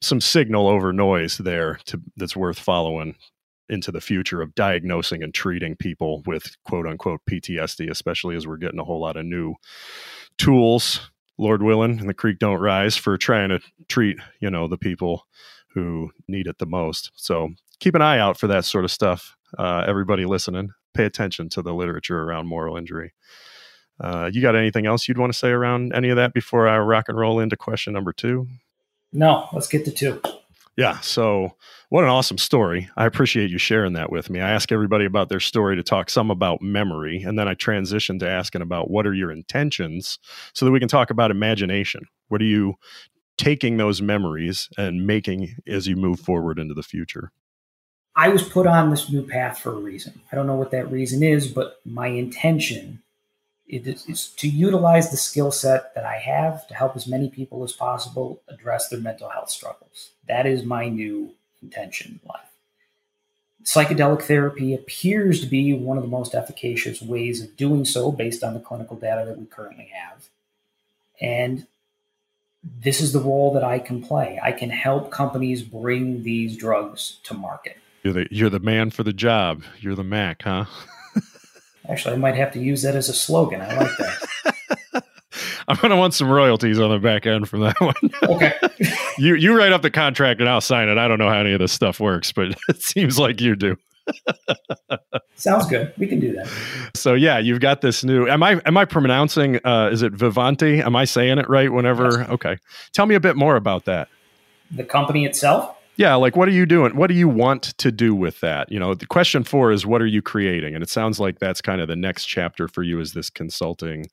some 0.00 0.20
signal 0.20 0.66
over 0.66 0.92
noise 0.92 1.38
there 1.38 1.78
to 1.86 2.00
that's 2.16 2.36
worth 2.36 2.58
following 2.58 3.14
into 3.68 3.90
the 3.90 4.00
future 4.00 4.42
of 4.42 4.54
diagnosing 4.54 5.22
and 5.22 5.32
treating 5.32 5.76
people 5.76 6.22
with 6.26 6.56
quote 6.64 6.86
unquote 6.86 7.20
PTSD, 7.30 7.90
especially 7.90 8.36
as 8.36 8.46
we're 8.46 8.58
getting 8.58 8.80
a 8.80 8.84
whole 8.84 9.00
lot 9.00 9.16
of 9.16 9.24
new 9.24 9.54
tools 10.36 11.10
Lord 11.42 11.62
willing, 11.62 11.98
and 11.98 12.08
the 12.08 12.14
creek 12.14 12.38
don't 12.38 12.60
rise 12.60 12.96
for 12.96 13.18
trying 13.18 13.50
to 13.50 13.60
treat, 13.88 14.18
you 14.40 14.50
know, 14.50 14.68
the 14.68 14.78
people 14.78 15.26
who 15.74 16.10
need 16.28 16.46
it 16.46 16.58
the 16.58 16.66
most. 16.66 17.10
So 17.14 17.50
keep 17.80 17.94
an 17.94 18.02
eye 18.02 18.18
out 18.18 18.38
for 18.38 18.46
that 18.46 18.64
sort 18.64 18.84
of 18.84 18.90
stuff. 18.90 19.36
Uh, 19.58 19.84
everybody 19.86 20.24
listening, 20.24 20.70
pay 20.94 21.04
attention 21.04 21.48
to 21.50 21.62
the 21.62 21.74
literature 21.74 22.22
around 22.22 22.46
moral 22.46 22.76
injury. 22.76 23.12
Uh, 24.00 24.30
you 24.32 24.40
got 24.40 24.56
anything 24.56 24.86
else 24.86 25.06
you'd 25.06 25.18
want 25.18 25.32
to 25.32 25.38
say 25.38 25.50
around 25.50 25.92
any 25.94 26.08
of 26.08 26.16
that 26.16 26.32
before 26.32 26.68
I 26.68 26.78
rock 26.78 27.08
and 27.08 27.18
roll 27.18 27.40
into 27.40 27.56
question 27.56 27.92
number 27.92 28.12
two? 28.12 28.48
No, 29.12 29.48
let's 29.52 29.68
get 29.68 29.84
to 29.84 29.90
two. 29.90 30.20
Yeah. 30.76 31.00
So, 31.00 31.56
what 31.90 32.04
an 32.04 32.10
awesome 32.10 32.38
story. 32.38 32.88
I 32.96 33.04
appreciate 33.04 33.50
you 33.50 33.58
sharing 33.58 33.92
that 33.92 34.10
with 34.10 34.30
me. 34.30 34.40
I 34.40 34.50
ask 34.50 34.72
everybody 34.72 35.04
about 35.04 35.28
their 35.28 35.40
story 35.40 35.76
to 35.76 35.82
talk 35.82 36.08
some 36.08 36.30
about 36.30 36.62
memory, 36.62 37.22
and 37.22 37.38
then 37.38 37.46
I 37.46 37.54
transition 37.54 38.18
to 38.20 38.28
asking 38.28 38.62
about 38.62 38.90
what 38.90 39.06
are 39.06 39.12
your 39.12 39.30
intentions 39.30 40.18
so 40.54 40.64
that 40.64 40.72
we 40.72 40.80
can 40.80 40.88
talk 40.88 41.10
about 41.10 41.30
imagination. 41.30 42.04
What 42.28 42.40
are 42.40 42.46
you 42.46 42.76
taking 43.36 43.76
those 43.76 44.00
memories 44.00 44.68
and 44.78 45.06
making 45.06 45.54
as 45.66 45.86
you 45.86 45.96
move 45.96 46.20
forward 46.20 46.58
into 46.58 46.74
the 46.74 46.82
future? 46.82 47.32
I 48.14 48.28
was 48.28 48.42
put 48.42 48.66
on 48.66 48.90
this 48.90 49.10
new 49.10 49.26
path 49.26 49.58
for 49.58 49.72
a 49.72 49.78
reason. 49.78 50.20
I 50.30 50.36
don't 50.36 50.46
know 50.46 50.54
what 50.54 50.70
that 50.70 50.90
reason 50.90 51.22
is, 51.22 51.46
but 51.48 51.80
my 51.84 52.08
intention 52.08 53.02
is, 53.66 54.06
is 54.06 54.28
to 54.36 54.48
utilize 54.48 55.10
the 55.10 55.16
skill 55.16 55.50
set 55.50 55.94
that 55.94 56.04
I 56.04 56.18
have 56.18 56.66
to 56.68 56.74
help 56.74 56.94
as 56.94 57.06
many 57.06 57.28
people 57.28 57.64
as 57.64 57.72
possible 57.72 58.42
address 58.48 58.88
their 58.88 59.00
mental 59.00 59.30
health 59.30 59.50
struggles. 59.50 60.11
That 60.32 60.46
is 60.46 60.64
my 60.64 60.88
new 60.88 61.34
intention 61.62 62.18
in 62.22 62.26
life. 62.26 62.40
Psychedelic 63.64 64.22
therapy 64.22 64.72
appears 64.72 65.40
to 65.40 65.46
be 65.46 65.74
one 65.74 65.98
of 65.98 66.02
the 66.02 66.08
most 66.08 66.34
efficacious 66.34 67.02
ways 67.02 67.42
of 67.42 67.54
doing 67.54 67.84
so 67.84 68.10
based 68.10 68.42
on 68.42 68.54
the 68.54 68.60
clinical 68.60 68.96
data 68.96 69.26
that 69.26 69.38
we 69.38 69.44
currently 69.44 69.90
have. 69.92 70.24
And 71.20 71.66
this 72.64 73.02
is 73.02 73.12
the 73.12 73.20
role 73.20 73.52
that 73.52 73.62
I 73.62 73.78
can 73.78 74.02
play. 74.02 74.40
I 74.42 74.52
can 74.52 74.70
help 74.70 75.10
companies 75.10 75.62
bring 75.62 76.22
these 76.22 76.56
drugs 76.56 77.18
to 77.24 77.34
market. 77.34 77.76
You're 78.02 78.14
the 78.14 78.26
you're 78.30 78.48
the 78.48 78.58
man 78.58 78.88
for 78.88 79.02
the 79.02 79.12
job. 79.12 79.64
You're 79.80 79.94
the 79.94 80.02
Mac, 80.02 80.44
huh? 80.44 80.64
Actually, 81.90 82.14
I 82.14 82.18
might 82.18 82.36
have 82.36 82.54
to 82.54 82.58
use 82.58 82.80
that 82.84 82.96
as 82.96 83.10
a 83.10 83.14
slogan. 83.14 83.60
I 83.60 83.76
like 83.76 83.96
that. 83.98 84.56
I'm 85.72 85.78
gonna 85.80 85.96
want 85.96 86.12
some 86.12 86.28
royalties 86.28 86.78
on 86.78 86.90
the 86.90 86.98
back 86.98 87.26
end 87.26 87.48
from 87.48 87.60
that 87.60 87.80
one. 87.80 87.94
okay. 88.24 88.52
you 89.16 89.34
you 89.34 89.56
write 89.56 89.72
up 89.72 89.80
the 89.80 89.90
contract 89.90 90.40
and 90.40 90.48
I'll 90.48 90.60
sign 90.60 90.88
it. 90.88 90.98
I 90.98 91.08
don't 91.08 91.18
know 91.18 91.30
how 91.30 91.38
any 91.38 91.54
of 91.54 91.60
this 91.60 91.72
stuff 91.72 91.98
works, 91.98 92.30
but 92.30 92.54
it 92.68 92.82
seems 92.82 93.18
like 93.18 93.40
you 93.40 93.56
do. 93.56 93.76
Sounds 95.36 95.66
good. 95.66 95.94
We 95.96 96.06
can 96.06 96.20
do 96.20 96.34
that. 96.34 96.48
So 96.94 97.14
yeah, 97.14 97.38
you've 97.38 97.60
got 97.60 97.80
this 97.80 98.04
new. 98.04 98.28
Am 98.28 98.42
I 98.42 98.60
am 98.66 98.76
I 98.76 98.84
pronouncing? 98.84 99.60
Uh, 99.64 99.88
is 99.90 100.02
it 100.02 100.12
Vivante? 100.12 100.84
Am 100.84 100.94
I 100.94 101.06
saying 101.06 101.38
it 101.38 101.48
right? 101.48 101.72
Whenever 101.72 102.18
yes. 102.18 102.28
okay, 102.28 102.58
tell 102.92 103.06
me 103.06 103.14
a 103.14 103.20
bit 103.20 103.36
more 103.36 103.56
about 103.56 103.86
that. 103.86 104.08
The 104.70 104.84
company 104.84 105.24
itself 105.24 105.74
yeah 105.96 106.14
like 106.14 106.36
what 106.36 106.48
are 106.48 106.52
you 106.52 106.66
doing 106.66 106.96
what 106.96 107.08
do 107.08 107.14
you 107.14 107.28
want 107.28 107.62
to 107.62 107.92
do 107.92 108.14
with 108.14 108.40
that 108.40 108.70
you 108.72 108.78
know 108.78 108.94
the 108.94 109.06
question 109.06 109.44
four 109.44 109.70
is 109.70 109.84
what 109.84 110.00
are 110.00 110.06
you 110.06 110.22
creating 110.22 110.74
and 110.74 110.82
it 110.82 110.88
sounds 110.88 111.20
like 111.20 111.38
that's 111.38 111.60
kind 111.60 111.80
of 111.80 111.88
the 111.88 111.96
next 111.96 112.26
chapter 112.26 112.66
for 112.68 112.82
you 112.82 112.98
is 113.00 113.12
this 113.12 113.28
consulting 113.28 114.06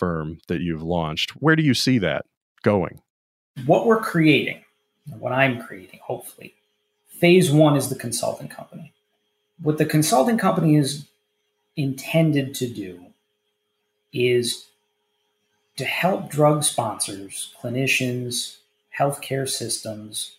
firm 0.00 0.38
that 0.48 0.60
you've 0.60 0.82
launched 0.82 1.30
where 1.42 1.54
do 1.54 1.62
you 1.62 1.74
see 1.74 1.98
that 1.98 2.24
going? 2.62 3.00
What 3.66 3.86
we're 3.86 4.00
creating 4.00 4.64
what 5.18 5.32
i'm 5.32 5.60
creating 5.60 5.98
hopefully 6.02 6.54
phase 7.20 7.52
one 7.52 7.76
is 7.76 7.90
the 7.90 7.94
consulting 7.94 8.48
company. 8.48 8.92
What 9.60 9.76
the 9.76 9.84
consulting 9.84 10.38
company 10.38 10.76
is 10.76 11.06
intended 11.76 12.54
to 12.56 12.66
do 12.66 13.06
is 14.12 14.66
to 15.76 15.84
help 15.84 16.30
drug 16.30 16.64
sponsors 16.64 17.54
clinicians 17.62 18.56
healthcare 18.98 19.48
systems 19.48 20.36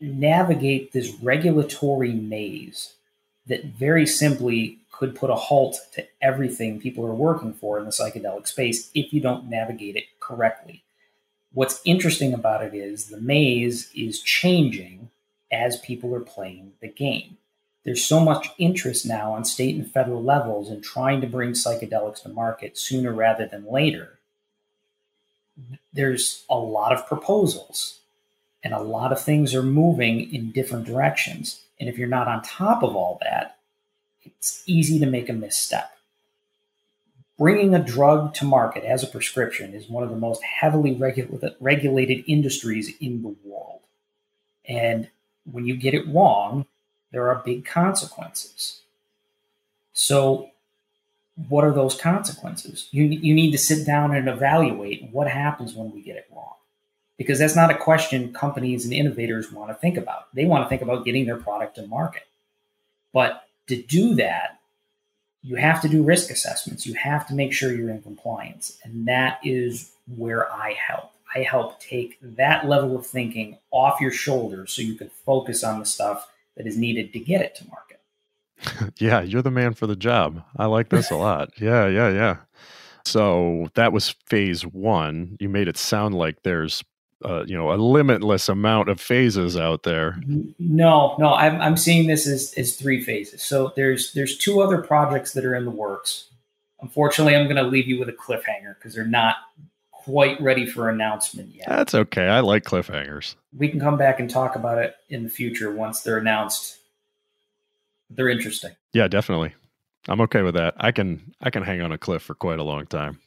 navigate 0.00 0.92
this 0.92 1.14
regulatory 1.22 2.12
maze 2.12 2.94
that 3.46 3.64
very 3.64 4.06
simply 4.06 4.78
could 5.00 5.14
put 5.14 5.30
a 5.30 5.34
halt 5.34 5.78
to 5.94 6.06
everything 6.20 6.78
people 6.78 7.06
are 7.06 7.14
working 7.14 7.54
for 7.54 7.78
in 7.78 7.86
the 7.86 7.90
psychedelic 7.90 8.46
space 8.46 8.90
if 8.94 9.14
you 9.14 9.18
don't 9.18 9.48
navigate 9.48 9.96
it 9.96 10.04
correctly. 10.20 10.82
What's 11.54 11.80
interesting 11.86 12.34
about 12.34 12.62
it 12.62 12.74
is 12.74 13.06
the 13.06 13.18
maze 13.18 13.90
is 13.96 14.20
changing 14.20 15.08
as 15.50 15.78
people 15.78 16.14
are 16.14 16.20
playing 16.20 16.72
the 16.82 16.88
game. 16.88 17.38
There's 17.82 18.04
so 18.04 18.20
much 18.20 18.50
interest 18.58 19.06
now 19.06 19.32
on 19.32 19.46
state 19.46 19.74
and 19.74 19.90
federal 19.90 20.22
levels 20.22 20.70
in 20.70 20.82
trying 20.82 21.22
to 21.22 21.26
bring 21.26 21.52
psychedelics 21.52 22.22
to 22.24 22.28
market 22.28 22.76
sooner 22.76 23.10
rather 23.10 23.46
than 23.46 23.72
later. 23.72 24.18
There's 25.94 26.44
a 26.50 26.58
lot 26.58 26.92
of 26.92 27.06
proposals 27.06 28.00
and 28.62 28.74
a 28.74 28.82
lot 28.82 29.12
of 29.12 29.22
things 29.22 29.54
are 29.54 29.62
moving 29.62 30.30
in 30.30 30.52
different 30.52 30.84
directions. 30.84 31.62
And 31.80 31.88
if 31.88 31.96
you're 31.96 32.06
not 32.06 32.28
on 32.28 32.42
top 32.42 32.82
of 32.82 32.94
all 32.94 33.18
that, 33.22 33.56
it's 34.24 34.62
easy 34.66 34.98
to 34.98 35.06
make 35.06 35.28
a 35.28 35.32
misstep. 35.32 35.90
Bringing 37.38 37.74
a 37.74 37.82
drug 37.82 38.34
to 38.34 38.44
market 38.44 38.84
as 38.84 39.02
a 39.02 39.06
prescription 39.06 39.72
is 39.74 39.88
one 39.88 40.02
of 40.02 40.10
the 40.10 40.16
most 40.16 40.42
heavily 40.42 40.92
regulated, 40.94 42.24
industries 42.26 42.94
in 43.00 43.22
the 43.22 43.34
world. 43.44 43.80
And 44.68 45.08
when 45.50 45.64
you 45.64 45.74
get 45.74 45.94
it 45.94 46.06
wrong, 46.08 46.66
there 47.12 47.28
are 47.28 47.42
big 47.44 47.64
consequences. 47.64 48.82
So, 49.92 50.50
what 51.48 51.64
are 51.64 51.72
those 51.72 51.94
consequences? 51.94 52.88
You, 52.90 53.04
you 53.04 53.34
need 53.34 53.52
to 53.52 53.58
sit 53.58 53.86
down 53.86 54.14
and 54.14 54.28
evaluate 54.28 55.08
what 55.10 55.26
happens 55.26 55.74
when 55.74 55.90
we 55.92 56.02
get 56.02 56.16
it 56.16 56.26
wrong 56.30 56.54
because 57.20 57.38
that's 57.38 57.54
not 57.54 57.70
a 57.70 57.74
question 57.74 58.32
companies 58.32 58.86
and 58.86 58.94
innovators 58.94 59.52
want 59.52 59.68
to 59.68 59.74
think 59.74 59.98
about. 59.98 60.34
They 60.34 60.46
want 60.46 60.64
to 60.64 60.70
think 60.70 60.80
about 60.80 61.04
getting 61.04 61.26
their 61.26 61.36
product 61.36 61.74
to 61.76 61.86
market. 61.86 62.22
But 63.12 63.46
to 63.70 63.82
do 63.82 64.14
that, 64.16 64.60
you 65.42 65.56
have 65.56 65.80
to 65.82 65.88
do 65.88 66.02
risk 66.02 66.30
assessments. 66.30 66.86
You 66.86 66.94
have 66.94 67.26
to 67.28 67.34
make 67.34 67.52
sure 67.52 67.72
you're 67.72 67.90
in 67.90 68.02
compliance. 68.02 68.78
And 68.84 69.08
that 69.08 69.40
is 69.42 69.92
where 70.16 70.52
I 70.52 70.74
help. 70.74 71.12
I 71.34 71.40
help 71.40 71.80
take 71.80 72.18
that 72.20 72.68
level 72.68 72.96
of 72.96 73.06
thinking 73.06 73.56
off 73.70 74.00
your 74.00 74.10
shoulders 74.10 74.72
so 74.72 74.82
you 74.82 74.94
can 74.94 75.08
focus 75.08 75.64
on 75.64 75.78
the 75.78 75.86
stuff 75.86 76.28
that 76.56 76.66
is 76.66 76.76
needed 76.76 77.12
to 77.12 77.20
get 77.20 77.40
it 77.40 77.54
to 77.56 77.64
market. 77.68 78.94
yeah, 78.98 79.22
you're 79.22 79.42
the 79.42 79.50
man 79.50 79.74
for 79.74 79.86
the 79.86 79.96
job. 79.96 80.42
I 80.56 80.66
like 80.66 80.90
this 80.90 81.10
a 81.10 81.16
lot. 81.16 81.50
Yeah, 81.60 81.86
yeah, 81.86 82.10
yeah. 82.10 82.36
So 83.04 83.68
that 83.74 83.92
was 83.92 84.14
phase 84.26 84.62
one. 84.62 85.36
You 85.40 85.48
made 85.48 85.68
it 85.68 85.78
sound 85.78 86.14
like 86.14 86.42
there's 86.42 86.84
uh, 87.24 87.44
you 87.46 87.56
know 87.56 87.72
a 87.72 87.76
limitless 87.76 88.48
amount 88.48 88.88
of 88.88 89.00
phases 89.00 89.56
out 89.56 89.82
there. 89.82 90.16
No, 90.58 91.16
no, 91.18 91.34
I'm, 91.34 91.60
I'm 91.60 91.76
seeing 91.76 92.06
this 92.06 92.26
as, 92.26 92.54
as 92.56 92.76
three 92.76 93.02
phases. 93.02 93.42
So 93.42 93.72
there's 93.76 94.12
there's 94.12 94.36
two 94.36 94.60
other 94.60 94.80
projects 94.82 95.32
that 95.32 95.44
are 95.44 95.54
in 95.54 95.64
the 95.64 95.70
works. 95.70 96.28
Unfortunately, 96.80 97.36
I'm 97.36 97.44
going 97.44 97.56
to 97.56 97.62
leave 97.62 97.86
you 97.86 97.98
with 97.98 98.08
a 98.08 98.12
cliffhanger 98.12 98.74
because 98.76 98.94
they're 98.94 99.04
not 99.04 99.36
quite 99.92 100.40
ready 100.40 100.64
for 100.64 100.88
announcement 100.88 101.54
yet. 101.54 101.68
That's 101.68 101.94
okay. 101.94 102.26
I 102.26 102.40
like 102.40 102.64
cliffhangers. 102.64 103.34
We 103.54 103.68
can 103.68 103.80
come 103.80 103.98
back 103.98 104.18
and 104.18 104.30
talk 104.30 104.56
about 104.56 104.78
it 104.78 104.96
in 105.10 105.22
the 105.22 105.28
future 105.28 105.70
once 105.70 106.00
they're 106.00 106.16
announced. 106.16 106.78
They're 108.08 108.30
interesting. 108.30 108.72
Yeah, 108.94 109.08
definitely. 109.08 109.54
I'm 110.08 110.22
okay 110.22 110.40
with 110.40 110.54
that. 110.54 110.74
I 110.78 110.90
can 110.90 111.34
I 111.42 111.50
can 111.50 111.62
hang 111.62 111.82
on 111.82 111.92
a 111.92 111.98
cliff 111.98 112.22
for 112.22 112.34
quite 112.34 112.58
a 112.58 112.64
long 112.64 112.86
time. 112.86 113.18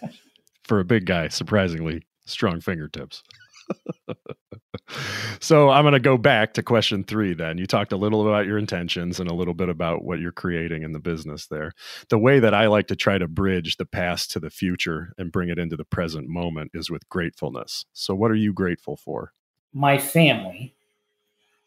for 0.64 0.80
a 0.80 0.84
big 0.84 1.04
guy, 1.04 1.28
surprisingly 1.28 2.02
Strong 2.26 2.60
fingertips. 2.60 3.22
so 5.40 5.70
I'm 5.70 5.84
going 5.84 5.92
to 5.92 6.00
go 6.00 6.16
back 6.16 6.54
to 6.54 6.62
question 6.62 7.04
three 7.04 7.34
then. 7.34 7.58
You 7.58 7.66
talked 7.66 7.92
a 7.92 7.96
little 7.96 8.26
about 8.26 8.46
your 8.46 8.58
intentions 8.58 9.18
and 9.20 9.30
a 9.30 9.34
little 9.34 9.54
bit 9.54 9.68
about 9.68 10.04
what 10.04 10.20
you're 10.20 10.32
creating 10.32 10.82
in 10.82 10.92
the 10.92 10.98
business 10.98 11.46
there. 11.46 11.72
The 12.08 12.18
way 12.18 12.38
that 12.40 12.54
I 12.54 12.66
like 12.66 12.88
to 12.88 12.96
try 12.96 13.18
to 13.18 13.28
bridge 13.28 13.76
the 13.76 13.86
past 13.86 14.30
to 14.32 14.40
the 14.40 14.50
future 14.50 15.12
and 15.18 15.32
bring 15.32 15.48
it 15.48 15.58
into 15.58 15.76
the 15.76 15.84
present 15.84 16.28
moment 16.28 16.72
is 16.74 16.90
with 16.90 17.08
gratefulness. 17.08 17.84
So, 17.92 18.14
what 18.14 18.30
are 18.30 18.36
you 18.36 18.52
grateful 18.52 18.96
for? 18.96 19.32
My 19.72 19.98
family 19.98 20.74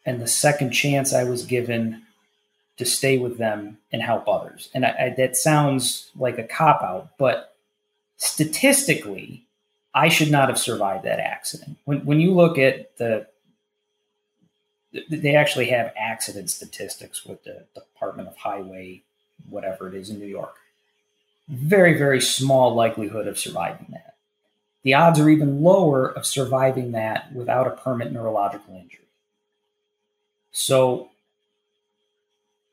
and 0.05 0.21
the 0.21 0.27
second 0.27 0.71
chance 0.71 1.13
I 1.13 1.23
was 1.23 1.45
given 1.45 2.03
to 2.77 2.85
stay 2.85 3.17
with 3.17 3.37
them 3.37 3.77
and 3.91 4.01
help 4.01 4.27
others. 4.27 4.69
And 4.73 4.85
I, 4.85 4.95
I, 4.99 5.13
that 5.17 5.35
sounds 5.35 6.11
like 6.15 6.37
a 6.37 6.43
cop 6.43 6.81
out, 6.81 7.09
but 7.17 7.55
statistically, 8.15 9.45
I 9.93 10.09
should 10.09 10.31
not 10.31 10.49
have 10.49 10.59
survived 10.59 11.05
that 11.05 11.19
accident. 11.19 11.77
When, 11.85 12.05
when 12.05 12.19
you 12.19 12.33
look 12.33 12.57
at 12.57 12.95
the, 12.97 13.27
they 15.09 15.35
actually 15.35 15.67
have 15.67 15.93
accident 15.97 16.49
statistics 16.49 17.25
with 17.25 17.43
the 17.43 17.65
Department 17.73 18.27
of 18.27 18.37
Highway, 18.37 19.03
whatever 19.49 19.87
it 19.87 19.95
is 19.95 20.09
in 20.09 20.19
New 20.19 20.25
York. 20.25 20.55
Very, 21.47 21.97
very 21.97 22.21
small 22.21 22.75
likelihood 22.75 23.27
of 23.27 23.39
surviving 23.39 23.87
that. 23.91 24.15
The 24.83 24.93
odds 24.93 25.19
are 25.19 25.29
even 25.29 25.61
lower 25.61 26.07
of 26.07 26.25
surviving 26.25 26.91
that 26.91 27.33
without 27.33 27.67
a 27.67 27.71
permanent 27.71 28.13
neurological 28.13 28.75
injury. 28.75 29.05
So 30.51 31.09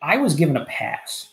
I 0.00 0.18
was 0.18 0.34
given 0.34 0.56
a 0.56 0.64
pass. 0.64 1.30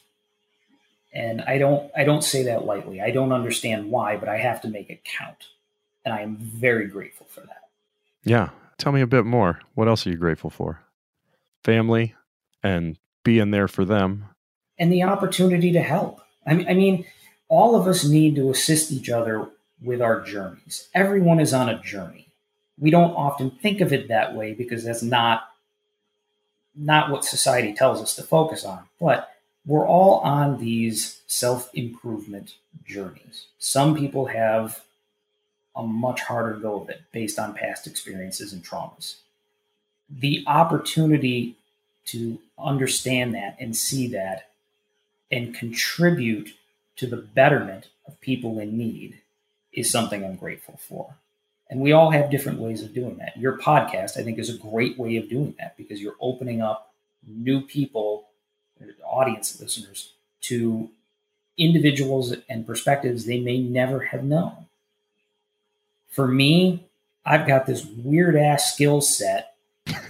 And 1.14 1.42
I 1.42 1.60
don't 1.60 1.92
I 1.96 2.04
don't 2.06 2.24
say 2.24 2.44
that 2.44 2.66
lightly. 2.66 3.00
I 3.00 3.12
don't 3.12 3.32
understand 3.32 3.92
why, 3.92 4.18
but 4.18 4.30
I 4.30 4.38
have 4.38 4.62
to 4.62 4.68
make 4.68 4.90
it 4.90 5.04
count. 5.04 5.46
And 6.06 6.14
I 6.14 6.22
am 6.22 6.38
very 6.38 6.88
grateful 6.88 7.28
for 7.30 7.42
that. 7.42 7.70
Yeah. 8.24 8.50
Tell 8.78 8.92
me 8.92 9.02
a 9.02 9.08
bit 9.08 9.26
more. 9.26 9.60
What 9.76 9.88
else 9.88 10.06
are 10.06 10.10
you 10.10 10.18
grateful 10.18 10.50
for? 10.50 10.82
Family 11.64 12.16
and 12.62 12.98
being 13.24 13.52
there 13.52 13.68
for 13.68 13.86
them. 13.86 14.26
And 14.78 14.92
the 14.92 15.04
opportunity 15.04 15.72
to 15.72 15.82
help. 15.82 16.22
I 16.46 16.54
mean, 16.56 16.68
I 16.68 16.74
mean, 16.74 17.06
all 17.48 17.76
of 17.76 17.88
us 17.88 18.04
need 18.04 18.36
to 18.36 18.50
assist 18.50 18.92
each 18.92 19.10
other 19.10 19.48
with 19.82 20.02
our 20.02 20.22
journeys. 20.22 20.90
Everyone 20.94 21.40
is 21.40 21.54
on 21.54 21.70
a 21.70 21.80
journey. 21.82 22.28
We 22.80 22.90
don't 22.90 23.14
often 23.14 23.52
think 23.52 23.82
of 23.82 23.94
it 23.94 24.08
that 24.08 24.36
way 24.36 24.54
because 24.54 24.84
that's 24.84 25.04
not 25.04 25.50
not 26.76 27.12
what 27.12 27.24
society 27.24 27.74
tells 27.74 28.02
us 28.02 28.16
to 28.16 28.24
focus 28.24 28.66
on, 28.66 28.84
but 29.00 29.30
we're 29.66 29.88
all 29.88 30.20
on 30.20 30.58
these 30.58 31.22
self 31.28 31.70
improvement 31.74 32.56
journeys. 32.86 33.48
Some 33.60 33.96
people 33.96 34.26
have 34.26 34.82
a 35.76 35.84
much 35.84 36.22
harder 36.22 36.54
go 36.54 36.82
of 36.82 36.90
it 36.90 37.02
based 37.12 37.40
on 37.40 37.54
past 37.54 37.88
experiences 37.88 38.54
and 38.54 38.64
traumas. 38.64 39.16
The 40.10 40.44
opportunity 40.46 41.56
to 42.06 42.40
understand 42.60 43.34
that 43.34 43.56
and 43.60 43.76
see 43.76 44.08
that 44.10 44.50
and 45.32 45.56
contribute 45.56 46.50
to 46.98 47.08
the 47.08 47.18
betterment 47.18 47.88
of 48.08 48.20
people 48.22 48.60
in 48.60 48.78
need 48.78 49.20
is 49.72 49.90
something 49.90 50.24
I'm 50.24 50.36
grateful 50.36 50.80
for. 50.88 51.16
And 51.70 51.82
we 51.82 51.92
all 51.92 52.12
have 52.12 52.30
different 52.30 52.60
ways 52.60 52.84
of 52.84 52.94
doing 52.94 53.18
that. 53.18 53.38
Your 53.38 53.58
podcast, 53.58 54.18
I 54.18 54.24
think, 54.24 54.38
is 54.38 54.50
a 54.50 54.58
great 54.58 55.00
way 55.00 55.18
of 55.18 55.30
doing 55.30 55.56
that 55.58 55.76
because 55.76 56.02
you're 56.02 56.16
opening 56.22 56.62
up 56.62 56.94
new 57.26 57.62
people, 57.62 58.28
audience 59.04 59.60
listeners, 59.60 60.14
to 60.42 60.90
individuals 61.58 62.36
and 62.50 62.68
perspectives 62.68 63.26
they 63.26 63.40
may 63.40 63.60
never 63.60 64.02
have 64.02 64.24
known. 64.24 64.68
For 66.14 66.28
me, 66.28 66.86
I've 67.26 67.48
got 67.48 67.66
this 67.66 67.86
weird 67.86 68.36
ass 68.36 68.74
skill 68.74 69.02
set 69.02 69.56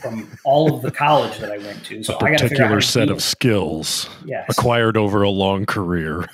from 0.02 0.38
all 0.44 0.76
of 0.76 0.82
the 0.82 0.92
college 0.92 1.38
that 1.40 1.50
I 1.50 1.58
went 1.60 1.86
to. 1.86 2.04
So 2.04 2.18
I 2.22 2.32
got 2.32 2.42
a 2.42 2.44
particular 2.44 2.82
set 2.82 3.10
of 3.10 3.24
skills 3.24 4.10
yes. 4.26 4.46
acquired 4.50 4.98
over 4.98 5.24
a 5.24 5.30
long 5.30 5.66
career. 5.66 6.28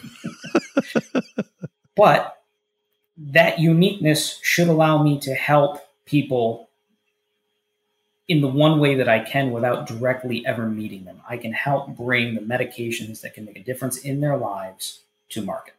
but 1.96 2.42
that 3.18 3.60
uniqueness 3.60 4.40
should 4.42 4.70
allow 4.70 5.04
me 5.04 5.20
to 5.20 5.36
help 5.36 5.88
people 6.06 6.70
in 8.28 8.42
the 8.42 8.48
one 8.48 8.80
way 8.80 8.96
that 8.96 9.08
I 9.08 9.20
can 9.20 9.52
without 9.52 9.88
directly 9.88 10.46
ever 10.46 10.68
meeting 10.68 11.06
them. 11.06 11.22
I 11.30 11.38
can 11.38 11.54
help 11.54 11.96
bring 11.96 12.34
the 12.36 12.42
medications 12.42 13.22
that 13.22 13.36
can 13.36 13.46
make 13.46 13.58
a 13.58 13.64
difference 13.64 14.00
in 14.00 14.22
their 14.22 14.38
lives 14.38 15.02
to 15.30 15.44
market. 15.44 15.76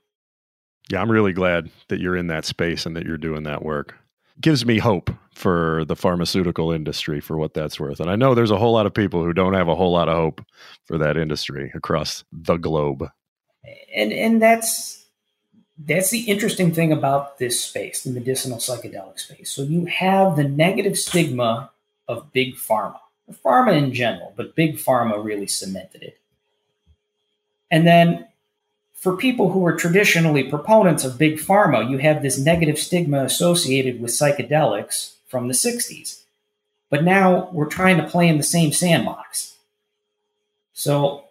Yeah, 0.90 1.00
I'm 1.00 1.10
really 1.10 1.32
glad 1.32 1.70
that 1.88 2.00
you're 2.00 2.16
in 2.16 2.26
that 2.26 2.44
space 2.44 2.84
and 2.84 2.96
that 2.96 3.06
you're 3.06 3.16
doing 3.16 3.44
that 3.44 3.64
work. 3.64 3.94
Gives 4.40 4.66
me 4.66 4.78
hope 4.78 5.10
for 5.32 5.84
the 5.84 5.94
pharmaceutical 5.94 6.72
industry 6.72 7.20
for 7.20 7.38
what 7.38 7.54
that's 7.54 7.78
worth. 7.78 8.00
And 8.00 8.10
I 8.10 8.16
know 8.16 8.34
there's 8.34 8.50
a 8.50 8.58
whole 8.58 8.72
lot 8.72 8.86
of 8.86 8.94
people 8.94 9.22
who 9.22 9.32
don't 9.32 9.54
have 9.54 9.68
a 9.68 9.76
whole 9.76 9.92
lot 9.92 10.08
of 10.08 10.16
hope 10.16 10.44
for 10.84 10.98
that 10.98 11.16
industry 11.16 11.70
across 11.74 12.24
the 12.32 12.56
globe. 12.56 13.08
And 13.94 14.12
and 14.12 14.42
that's 14.42 15.06
that's 15.78 16.10
the 16.10 16.22
interesting 16.22 16.72
thing 16.74 16.92
about 16.92 17.38
this 17.38 17.62
space, 17.62 18.02
the 18.02 18.10
medicinal 18.10 18.58
psychedelic 18.58 19.20
space. 19.20 19.50
So 19.50 19.62
you 19.62 19.86
have 19.86 20.36
the 20.36 20.44
negative 20.44 20.98
stigma 20.98 21.70
of 22.08 22.32
big 22.32 22.56
pharma, 22.56 22.98
pharma 23.44 23.76
in 23.76 23.92
general, 23.92 24.32
but 24.36 24.56
big 24.56 24.76
pharma 24.76 25.22
really 25.22 25.46
cemented 25.46 26.02
it. 26.02 26.18
And 27.70 27.86
then 27.86 28.26
for 29.00 29.16
people 29.16 29.50
who 29.50 29.64
are 29.64 29.74
traditionally 29.74 30.42
proponents 30.42 31.04
of 31.04 31.16
big 31.16 31.38
pharma, 31.38 31.88
you 31.90 31.96
have 31.96 32.20
this 32.22 32.38
negative 32.38 32.78
stigma 32.78 33.24
associated 33.24 33.98
with 33.98 34.10
psychedelics 34.10 35.14
from 35.26 35.48
the 35.48 35.54
60s. 35.54 36.20
But 36.90 37.02
now 37.02 37.48
we're 37.50 37.64
trying 37.64 37.96
to 37.96 38.06
play 38.06 38.28
in 38.28 38.36
the 38.36 38.42
same 38.42 38.72
sandbox. 38.72 39.56
So 40.74 41.24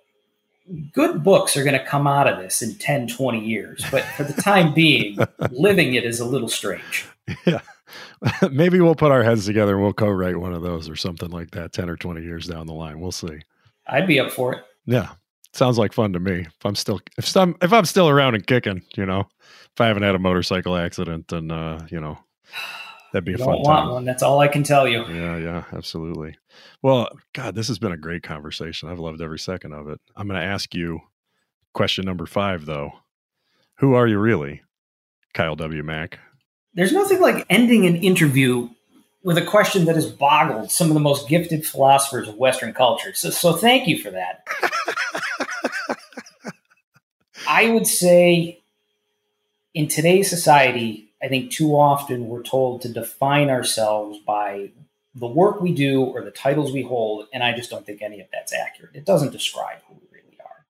good 0.94 1.24
books 1.24 1.56
are 1.56 1.64
going 1.64 1.78
to 1.80 1.86
come 1.86 2.08
out 2.08 2.28
of 2.28 2.40
this 2.40 2.64
in 2.64 2.74
10, 2.74 3.08
20 3.08 3.40
years. 3.40 3.86
But 3.92 4.04
for 4.04 4.24
the 4.24 4.42
time 4.42 4.74
being, 4.74 5.20
living 5.52 5.94
it 5.94 6.06
is 6.06 6.20
a 6.20 6.26
little 6.26 6.50
strange. 6.50 7.06
Yeah. 7.46 7.62
Maybe 8.52 8.80
we'll 8.80 8.96
put 8.96 9.12
our 9.12 9.24
heads 9.24 9.46
together 9.46 9.76
and 9.76 9.84
we'll 9.84 9.94
co 9.94 10.10
write 10.10 10.38
one 10.38 10.54
of 10.54 10.64
those 10.64 10.90
or 10.90 10.96
something 10.96 11.30
like 11.30 11.52
that 11.52 11.72
10 11.72 11.88
or 11.88 11.98
20 11.98 12.24
years 12.24 12.48
down 12.48 12.66
the 12.66 12.74
line. 12.74 13.00
We'll 13.00 13.12
see. 13.12 13.42
I'd 13.86 14.08
be 14.08 14.20
up 14.20 14.32
for 14.32 14.54
it. 14.54 14.64
Yeah. 14.88 15.10
Sounds 15.54 15.78
like 15.78 15.94
fun 15.94 16.14
to 16.14 16.20
me. 16.20 16.42
If 16.42 16.66
I'm 16.66 16.76
still 16.76 17.00
if 17.18 17.28
some 17.28 17.56
if 17.62 17.74
I'm 17.74 17.86
still 17.86 18.10
around 18.10 18.36
and 18.36 18.46
kicking, 18.46 18.84
you 18.96 19.06
know, 19.06 19.28
if 19.42 19.82
I 19.82 19.88
haven't 19.88 20.04
had 20.04 20.16
a 20.16 20.20
motorcycle 20.20 20.76
accident 20.76 21.28
then 21.30 21.52
uh, 21.52 21.86
you 21.90 22.00
know, 22.00 22.18
that'd 23.14 23.26
be 23.26 23.34
a 23.34 23.38
fun 23.38 23.64
time. 23.64 23.90
One. 23.90 24.06
That's 24.06 24.24
all 24.24 24.40
I 24.40 24.48
can 24.48 24.64
tell 24.64 24.88
you. 24.88 25.06
Yeah, 25.08 25.38
yeah, 25.38 25.64
absolutely. 25.74 26.36
Well, 26.82 27.10
God, 27.34 27.56
this 27.56 27.68
has 27.68 27.80
been 27.80 27.92
a 27.92 27.98
great 27.98 28.24
conversation. 28.24 28.90
I've 28.90 29.00
loved 29.00 29.22
every 29.22 29.40
second 29.40 29.74
of 29.74 29.90
it. 29.90 30.00
I'm 30.16 30.28
going 30.28 30.40
to 30.40 30.46
ask 30.46 30.74
you 30.74 31.00
question 31.74 32.06
number 32.06 32.26
five, 32.26 32.66
though. 32.66 32.92
Who 33.80 33.94
are 33.94 34.08
you 34.08 34.20
really, 34.20 34.62
Kyle 35.34 35.56
W. 35.56 35.84
Mack? 35.84 36.20
There's 36.74 36.92
nothing 36.92 37.20
like 37.20 37.46
ending 37.50 37.86
an 37.86 37.96
interview 37.96 38.70
with 39.24 39.38
a 39.38 39.46
question 39.46 39.86
that 39.86 39.96
has 39.96 40.06
boggled 40.06 40.72
some 40.72 40.88
of 40.88 40.94
the 40.94 41.00
most 41.00 41.28
gifted 41.28 41.66
philosophers 41.66 42.28
of 42.28 42.36
Western 42.36 42.74
culture. 42.74 43.14
So, 43.14 43.30
so 43.30 43.54
thank 43.54 43.88
you 43.88 44.02
for 44.02 44.12
that. 44.12 44.48
I 47.48 47.70
would 47.70 47.88
say 47.88 48.60
in 49.74 49.88
today's 49.88 50.30
society, 50.30 51.10
I 51.22 51.28
think 51.28 51.52
too 51.52 51.72
often 51.72 52.28
we're 52.28 52.44
told 52.44 52.82
to 52.82 52.90
define 52.90 53.50
ourselves 53.50 54.20
by 54.20 54.72
the 55.16 55.28
work 55.28 55.60
we 55.62 55.74
do 55.74 56.04
or 56.04 56.22
the 56.22 56.32
titles 56.32 56.72
we 56.72 56.84
hold, 56.84 57.28
and 57.34 57.44
I 57.44 57.54
just 57.54 57.70
don't 57.70 57.86
think 57.86 58.02
any 58.02 58.22
of 58.22 58.28
that's 58.32 58.54
accurate. 58.54 58.96
It 58.96 59.06
doesn't 59.06 59.32
describe 59.32 59.80
who 59.88 59.96
we 59.96 60.18
really 60.20 60.38
are. 60.40 60.66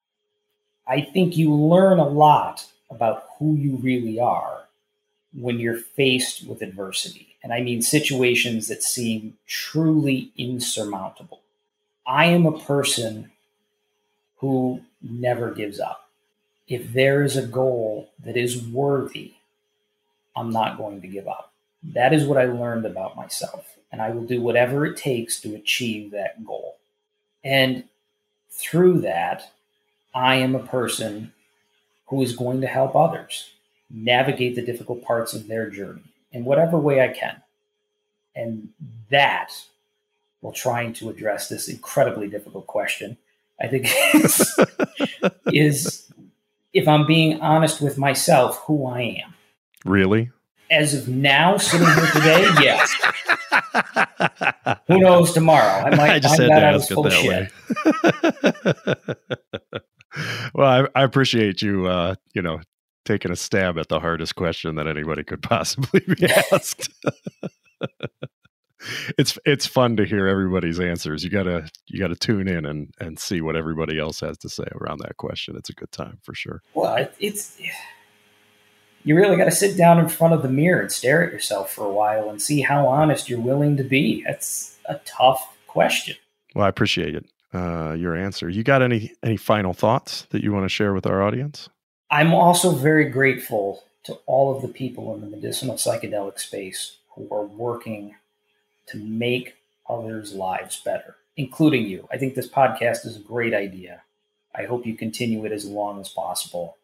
I 0.88 1.02
think 1.02 1.38
you 1.38 1.54
learn 1.54 1.99
a 1.99 2.08
lot 2.08 2.65
about 2.89 3.25
who 3.38 3.56
you 3.56 3.75
really 3.78 4.19
are 4.19 4.63
when 5.34 5.60
you're 5.60 5.78
faced 5.78 6.47
with 6.47 6.62
adversity. 6.62 7.36
And 7.43 7.54
I 7.54 7.62
mean 7.62 7.82
situations 7.82 8.67
that 8.67 8.84
seem 8.84 9.38
truly 9.47 10.32
insurmountable. 10.38 11.41
I 12.06 12.25
am 12.25 12.45
a 12.45 12.60
person 12.60 13.32
who 14.39 14.82
never 15.02 15.52
gives 15.52 15.80
up. 15.80 16.10
If 16.67 16.93
there 16.93 17.23
is 17.23 17.36
a 17.36 17.45
goal 17.45 18.10
that 18.23 18.38
is 18.38 18.62
worthy, 18.62 19.34
I'm 20.36 20.52
not 20.52 20.78
going 20.78 21.02
to 21.02 21.08
give 21.08 21.28
up. 21.28 21.52
That 21.84 22.13
is 22.13 22.25
what 22.25 22.38
I 22.38 22.45
learned 22.45 22.86
about 22.86 23.15
myself. 23.15 23.78
And 23.91 24.02
I 24.02 24.12
will 24.12 24.25
do 24.25 24.41
whatever 24.41 24.86
it 24.86 24.97
takes 24.97 25.39
to 25.41 25.56
achieve 25.56 26.12
that 26.12 26.45
goal. 26.45 26.78
And 27.43 27.86
through 28.49 29.02
that, 29.02 29.52
I 30.13 30.36
am 30.36 30.56
a 30.56 30.65
person 30.65 31.34
who 32.08 32.21
is 32.21 32.36
going 32.36 32.62
to 32.62 32.67
help 32.67 32.95
others 32.95 33.52
navigate 33.89 34.56
the 34.56 34.62
difficult 34.65 35.04
parts 35.04 35.34
of 35.34 35.47
their 35.47 35.69
journey 35.69 36.04
in 36.32 36.45
whatever 36.45 36.78
way 36.78 37.02
I 37.02 37.08
can. 37.08 37.41
And 38.36 38.69
that, 39.10 39.52
while 40.41 40.54
trying 40.54 40.93
to 40.93 41.10
address 41.10 41.49
this 41.49 41.67
incredibly 41.67 42.28
difficult 42.28 42.67
question, 42.67 43.17
I 43.62 43.67
think 43.67 43.88
is, 44.13 44.60
is 45.52 46.12
if 46.74 46.88
I'm 46.88 47.06
being 47.06 47.41
honest 47.41 47.82
with 47.82 47.98
myself, 47.98 48.63
who 48.65 48.88
I 48.88 49.02
am. 49.24 49.34
Really? 49.86 50.32
as 50.72 50.93
of 50.93 51.08
now, 51.08 51.58
sitting 51.58 51.88
here 51.88 52.06
today, 52.13 52.48
yes. 52.62 52.93
Who 54.88 55.00
knows 55.00 55.34
tomorrow? 55.34 55.86
I 55.86 55.95
might 55.95 56.10
I 56.12 56.19
just 56.19 56.38
find 56.38 56.52
had 56.52 56.60
to 56.60 56.65
ask 56.65 56.91
it 56.91 56.95
that 57.04 57.24
way. 59.08 59.36
well, 60.54 60.88
I, 60.95 61.00
I, 61.00 61.04
appreciate 61.04 61.62
you, 61.62 61.88
uh, 61.88 62.15
you 62.34 62.41
know, 62.41 62.60
taking 63.06 63.32
a 63.32 63.36
stab 63.36 63.78
at 63.78 63.89
the 63.89 64.00
hardest 64.00 64.36
question 64.36 64.76
that 64.76 64.88
anybody 64.88 65.24
could 65.24 65.41
possibly 65.41 66.02
be 66.02 66.28
asked. 66.52 66.89
It's 69.18 69.38
it's 69.46 69.65
fun 69.65 69.98
to 69.98 70.06
hear 70.06 70.28
everybody's 70.28 70.80
answers. 70.80 71.24
You 71.24 71.30
gotta 71.30 71.70
you 71.88 72.00
gotta 72.00 72.15
tune 72.15 72.48
in 72.48 72.65
and 72.65 72.94
and 73.00 73.20
see 73.20 73.42
what 73.42 73.56
everybody 73.56 74.00
else 74.00 74.20
has 74.22 74.38
to 74.39 74.50
say 74.50 74.65
around 74.76 75.00
that 75.00 75.18
question. 75.18 75.56
It's 75.58 75.70
a 75.70 75.74
good 75.74 75.92
time 75.92 76.20
for 76.24 76.34
sure. 76.34 76.62
Well, 76.74 77.08
it's 77.20 77.60
you 79.04 79.15
really 79.15 79.38
got 79.38 79.46
to 79.46 79.52
sit 79.52 79.78
down 79.78 79.98
in 80.00 80.10
front 80.10 80.34
of 80.34 80.42
the 80.44 80.50
mirror 80.50 80.82
and 80.82 80.92
stare 80.92 81.26
at 81.26 81.32
yourself 81.32 81.72
for 81.72 81.86
a 81.86 81.92
while 81.92 82.30
and 82.30 82.42
see 82.42 82.62
how 82.62 82.88
honest 82.88 83.30
you're 83.30 83.39
willing 83.39 83.78
to 83.78 83.84
be. 83.84 84.24
That's 84.26 84.78
a 84.86 84.96
tough 85.06 85.58
question. 85.68 86.15
Well, 86.54 86.65
I 86.65 86.70
appreciate 86.70 87.15
it. 87.15 87.26
Uh, 87.54 87.94
your 87.94 88.15
answer. 88.15 88.50
You 88.50 88.63
got 88.63 88.82
any 88.82 89.13
any 89.24 89.38
final 89.38 89.74
thoughts 89.74 90.28
that 90.30 90.44
you 90.44 90.54
want 90.54 90.65
to 90.65 90.70
share 90.70 90.94
with 90.94 91.08
our 91.08 91.24
audience? 91.24 91.70
I'm 92.12 92.34
also 92.34 92.72
very 92.72 93.06
grateful 93.06 93.84
to 94.04 94.13
all 94.26 94.56
of 94.56 94.62
the 94.62 94.68
people 94.68 95.13
in 95.13 95.22
the 95.22 95.28
medicinal 95.28 95.76
psychedelic 95.76 96.39
space 96.39 96.98
who 97.15 97.28
are 97.32 97.46
working 97.46 98.15
to 98.91 98.97
make 98.97 99.56
others' 99.88 100.34
lives 100.34 100.82
better, 100.84 101.15
including 101.38 101.86
you. 101.86 102.08
I 102.12 102.17
think 102.17 102.36
this 102.36 102.49
podcast 102.49 103.06
is 103.06 103.17
a 103.17 103.21
great 103.21 103.54
idea. 103.54 104.02
I 104.56 104.63
hope 104.63 104.86
you 104.86 104.95
continue 104.95 105.45
it 105.45 105.52
as 105.52 105.65
long 105.65 105.99
as 105.99 106.10
possible. 106.10 106.78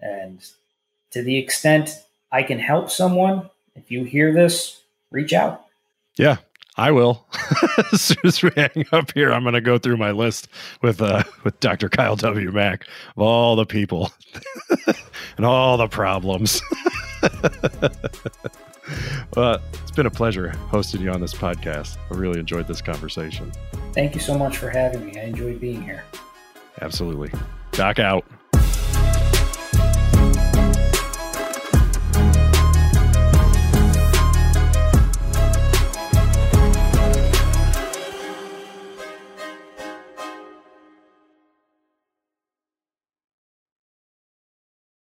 And 0.00 0.44
to 1.10 1.22
the 1.22 1.36
extent 1.36 1.90
I 2.32 2.42
can 2.42 2.58
help 2.58 2.90
someone, 2.90 3.50
if 3.74 3.90
you 3.90 4.04
hear 4.04 4.32
this, 4.32 4.82
reach 5.10 5.32
out. 5.32 5.64
Yeah, 6.16 6.36
I 6.76 6.90
will. 6.90 7.26
as 7.92 8.00
soon 8.00 8.18
as 8.24 8.42
we 8.42 8.50
hang 8.56 8.86
up 8.92 9.12
here, 9.12 9.32
I'm 9.32 9.42
going 9.42 9.54
to 9.54 9.60
go 9.60 9.78
through 9.78 9.96
my 9.96 10.10
list 10.12 10.48
with 10.82 11.00
uh, 11.00 11.24
with 11.44 11.58
Dr. 11.60 11.88
Kyle 11.88 12.16
W. 12.16 12.52
Mack 12.52 12.86
of 13.16 13.22
all 13.22 13.56
the 13.56 13.66
people 13.66 14.12
and 15.36 15.46
all 15.46 15.76
the 15.76 15.88
problems. 15.88 16.62
well, 19.36 19.60
it's 19.82 19.90
been 19.90 20.06
a 20.06 20.10
pleasure 20.10 20.50
hosting 20.50 21.00
you 21.00 21.10
on 21.10 21.20
this 21.20 21.34
podcast. 21.34 21.98
I 22.10 22.14
really 22.14 22.40
enjoyed 22.40 22.66
this 22.66 22.80
conversation. 22.80 23.52
Thank 23.92 24.14
you 24.14 24.20
so 24.20 24.36
much 24.38 24.56
for 24.56 24.70
having 24.70 25.06
me. 25.06 25.18
I 25.18 25.24
enjoyed 25.24 25.60
being 25.60 25.82
here. 25.82 26.04
Absolutely. 26.80 27.32
Doc 27.72 27.98
out. 27.98 28.24